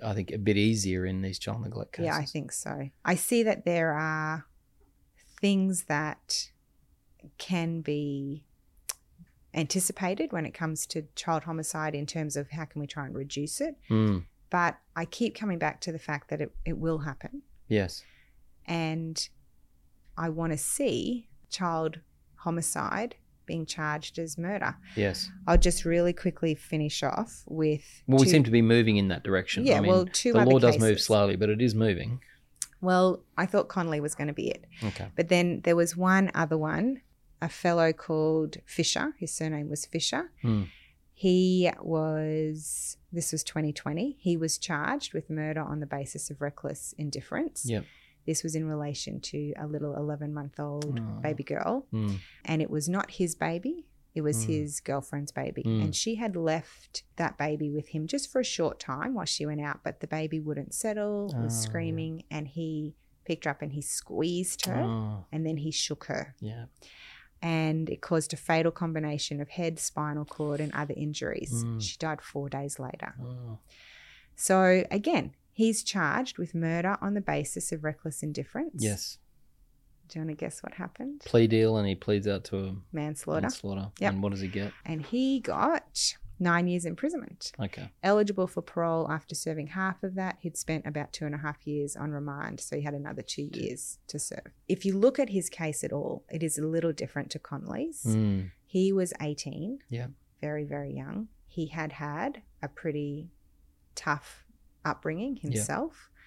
[0.02, 2.90] I think a bit easier in these child neglect cases Yeah, I think so.
[3.04, 4.46] I see that there are
[5.40, 6.48] things that
[7.38, 8.44] can be
[9.54, 13.14] anticipated when it comes to child homicide in terms of how can we try and
[13.14, 13.76] reduce it.
[13.90, 17.42] Mm, But I keep coming back to the fact that it, it will happen.
[17.78, 18.02] Yes
[18.66, 19.16] And
[20.16, 21.92] I want to see child
[22.44, 23.14] homicide
[23.46, 24.76] being charged as murder.
[24.96, 27.84] yes I'll just really quickly finish off with.
[28.06, 30.32] well we two- seem to be moving in that direction Yeah, I mean, well, two
[30.32, 32.20] the law does move slowly but it is moving
[32.80, 33.06] Well,
[33.36, 34.62] I thought Connolly was going to be it.
[34.90, 37.00] okay But then there was one other one,
[37.40, 39.06] a fellow called Fisher.
[39.22, 40.24] His surname was Fisher.
[40.42, 40.64] Hmm.
[41.22, 46.94] He was, this was 2020, he was charged with murder on the basis of reckless
[46.98, 47.64] indifference.
[47.64, 47.84] yep
[48.26, 51.20] This was in relation to a little 11 month old Oh.
[51.20, 51.86] baby girl.
[51.92, 55.62] Mm, And it was not his baby, It was his girlfriend's baby.
[55.64, 59.46] And she had left that baby with him just for a short time while she
[59.46, 62.94] went out, but the baby wouldn't settle, was screaming, and he
[63.24, 66.34] picked her up and he squeezed her Oh, and then he shook her.
[66.40, 66.64] yeah.
[67.42, 71.52] And it caused a fatal combination of head, spinal cord, and other injuries.
[71.52, 71.82] Mm.
[71.82, 73.14] She died four days later.
[73.20, 73.58] Oh,
[74.36, 78.82] So, again, he's charged with murder on the basis of reckless indifference.
[78.82, 79.18] yes.
[80.08, 81.22] Do you want to guess what happened?
[81.24, 83.40] Plea deal, and he pleads out to a Manslaughter.
[83.42, 83.90] manslaughter.
[83.98, 84.12] Yep.
[84.12, 84.72] And what does he get?
[84.84, 87.52] And he got nine years imprisonment.
[87.58, 87.90] Okay.
[88.02, 90.36] Eligible for parole after serving half of that.
[90.40, 93.48] He'd spent about two and a half years on remand, so he had another two
[93.54, 94.52] years to serve.
[94.68, 98.04] If you look at his case at all, it is a little different to Conley's.
[98.04, 98.50] Mm.
[98.66, 100.08] He was 18, Yeah.
[100.40, 101.28] very, very young.
[101.46, 103.30] He had had a pretty
[103.94, 104.44] tough
[104.84, 106.10] upbringing himself.
[106.10, 106.18] Yeah.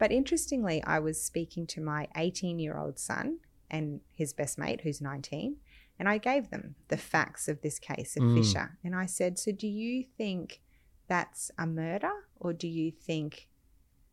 [0.00, 3.38] But interestingly, I was speaking to my 18 year old son
[3.70, 5.56] and his best mate, who's 19,
[5.98, 8.36] and I gave them the facts of this case of Mm.
[8.36, 8.78] Fisher.
[8.82, 10.60] And I said, So do you think
[11.06, 13.48] that's a murder or do you think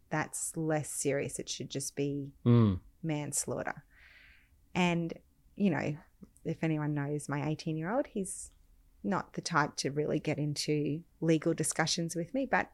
[0.09, 1.39] that's less serious?
[1.39, 2.79] It should just be Mm.
[3.01, 3.84] manslaughter.
[4.75, 5.13] And,
[5.55, 5.97] you know,
[6.45, 8.51] if anyone knows my 18 year old, he's
[9.03, 12.45] not the type to really get into legal discussions with me.
[12.45, 12.71] But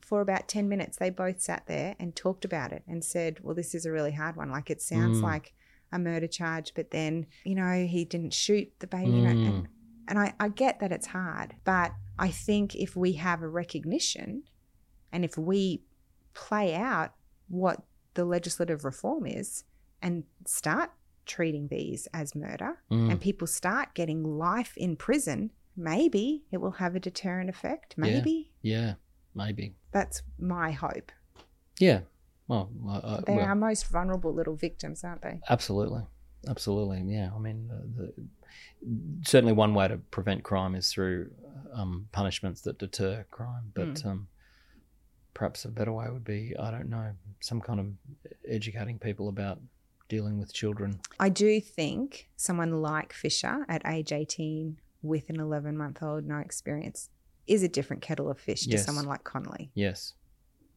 [0.00, 3.54] for about 10 minutes, they both sat there and talked about it and said, well,
[3.54, 4.50] this is a really hard one.
[4.50, 5.22] Like, it sounds Mm.
[5.22, 5.54] like
[5.94, 9.10] a murder charge, but then, you know, he didn't shoot the baby.
[9.10, 9.66] You know, and, Mm.
[10.08, 11.54] and I, I get that it's hard.
[11.64, 14.42] But I think if we have a recognition
[15.12, 15.82] and if we
[16.34, 17.14] play out
[17.48, 17.82] what
[18.14, 19.64] the legislative reform is
[20.02, 20.90] and start
[21.26, 23.10] treating these as murder Mm.
[23.12, 27.94] and people start getting life in prison, maybe it will have a deterrent effect.
[27.96, 28.52] Maybe.
[28.62, 28.94] Yeah.
[29.34, 29.74] Maybe.
[29.90, 31.10] That's my hope.
[31.78, 32.00] Yeah.
[32.48, 35.40] Well, I- I- They're well, our most vulnerable little victims, aren't they?
[35.48, 36.02] Absolutely,
[36.48, 37.02] absolutely.
[37.02, 38.12] Yeah, I mean, the, the,
[39.26, 41.30] certainly one way to prevent crime is through
[41.72, 43.72] um, punishments that deter crime.
[43.74, 44.06] But Mm.
[44.06, 44.28] um,
[45.32, 47.86] perhaps a better way would be, I don't know, some kind of
[48.48, 49.60] educating people about
[50.08, 51.00] dealing with children.
[51.18, 56.38] I do think someone like Fisher at age 18 with an 11 month old, no
[56.38, 57.08] experience,
[57.46, 59.70] is a different kettle of fish to someone like Connolly.
[59.74, 60.12] Yes.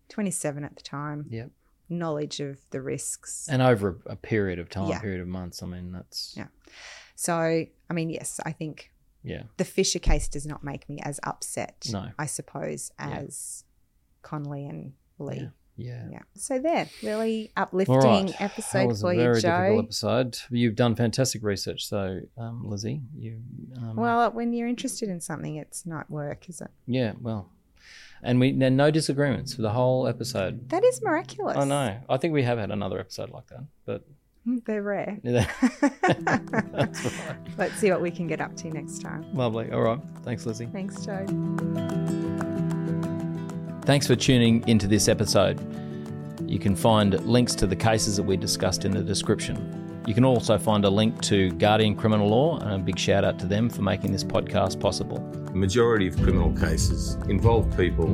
[0.10, 1.52] 27 at the time, Yep.
[1.90, 3.48] Knowledge of the risks.
[3.50, 5.00] And over a, a period of time, Yeah.
[5.00, 5.64] period of months.
[5.64, 6.48] I mean, that's Yeah.
[7.16, 8.92] So, I mean, yes, I think
[9.24, 9.44] yeah.
[9.58, 12.10] the Fisher case does not make me as upset, No.
[12.20, 13.20] I suppose, Yeah.
[13.20, 13.64] as
[14.22, 15.38] Connolly and Lee.
[15.38, 15.50] Yeah.
[15.80, 16.08] Yeah.
[16.12, 16.22] Yeah.
[16.34, 18.28] So there, really uplifting right.
[18.30, 19.50] that episode was for a you, very Joe.
[19.62, 20.38] difficult episode.
[20.50, 23.42] You've done fantastic research, so um, Lizzie, you.
[23.78, 26.72] Um, Well, when you're interested in something, it's not work, is it?
[26.88, 27.52] yeah, well,
[28.24, 30.70] and we and no disagreements for the whole episode.
[30.70, 31.58] That is miraculous.
[31.58, 31.98] I know.
[32.10, 34.04] I think we have had another episode like that, but
[34.48, 35.18] mm, They're rare.
[35.24, 36.90] right.
[37.58, 39.26] Let's see what we can get up to next time.
[39.34, 39.72] Lovely.
[39.72, 40.00] All right.
[40.24, 40.68] Thanks, Lizzie.
[40.68, 41.26] Thanks, Joe.
[43.84, 45.60] Thanks for tuning into this episode.
[46.50, 49.87] You can find links to the cases that we discussed in the description.
[50.08, 53.38] You can also find a link to Guardian Criminal Law, and a big shout out
[53.40, 55.18] to them for making this podcast possible.
[55.48, 58.08] The majority of criminal cases involve people,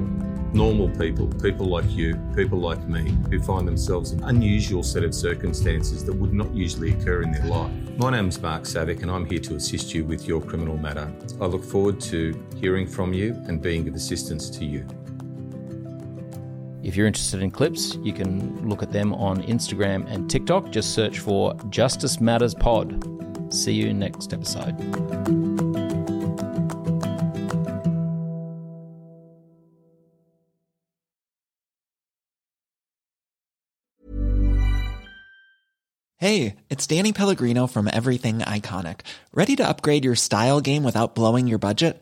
[0.53, 5.13] normal people, people like you, people like me, who find themselves in unusual set of
[5.13, 7.71] circumstances that would not usually occur in their life.
[7.97, 11.13] My name's Mark Savick, and I'm here to assist you with your criminal matter.
[11.39, 14.83] I look forward to hearing from you and being of assistance to you.
[16.84, 20.69] If you're interested in clips, you can look at them on Instagram and TikTok.
[20.69, 23.53] Just search for Justice Matters Pod.
[23.53, 24.75] See you next episode.
[36.17, 39.01] Hey, it's Danny Pellegrino from Everything Iconic.
[39.34, 42.01] Ready to upgrade your style game without blowing your budget?